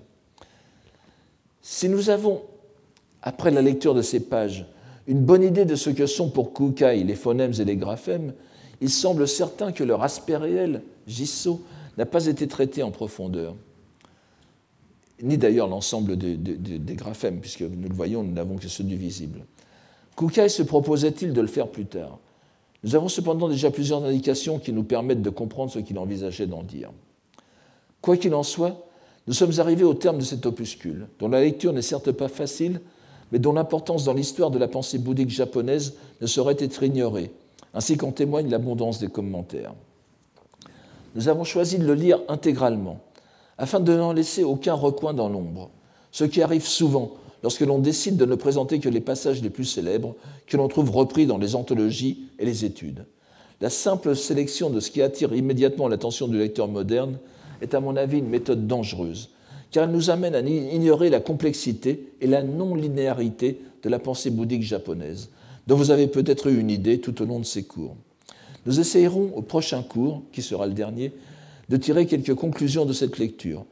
[1.62, 2.42] Si nous avons,
[3.22, 4.66] après la lecture de ces pages,
[5.06, 8.34] une bonne idée de ce que sont pour Kukai les phonèmes et les graphèmes,
[8.82, 11.62] il semble certain que leur aspect réel, Jisso,
[11.96, 13.56] n'a pas été traité en profondeur,
[15.22, 19.44] ni d'ailleurs l'ensemble des graphèmes, puisque nous le voyons, nous n'avons que ceux du visible.
[20.16, 22.18] Kukai se proposait-il de le faire plus tard?
[22.82, 26.62] Nous avons cependant déjà plusieurs indications qui nous permettent de comprendre ce qu'il envisageait d'en
[26.62, 26.90] dire.
[28.00, 28.86] Quoi qu'il en soit,
[29.26, 32.80] nous sommes arrivés au terme de cet opuscule, dont la lecture n'est certes pas facile,
[33.32, 37.30] mais dont l'importance dans l'histoire de la pensée bouddhique japonaise ne saurait être ignorée,
[37.74, 39.74] ainsi qu'en témoigne l'abondance des commentaires.
[41.14, 43.00] Nous avons choisi de le lire intégralement,
[43.58, 45.70] afin de n'en laisser aucun recoin dans l'ombre,
[46.12, 47.12] ce qui arrive souvent
[47.43, 50.14] lorsque l'on décide de ne présenter que les passages les plus célèbres
[50.47, 53.05] que l'on trouve repris dans les anthologies et les études.
[53.61, 57.18] La simple sélection de ce qui attire immédiatement l'attention du lecteur moderne
[57.61, 59.30] est à mon avis une méthode dangereuse,
[59.70, 64.62] car elle nous amène à ignorer la complexité et la non-linéarité de la pensée bouddhique
[64.62, 65.28] japonaise,
[65.66, 67.97] dont vous avez peut-être eu une idée tout au long de ces cours.
[68.66, 71.12] Nous essayerons au prochain cours, qui sera le dernier,
[71.68, 73.64] de tirer quelques conclusions de cette lecture,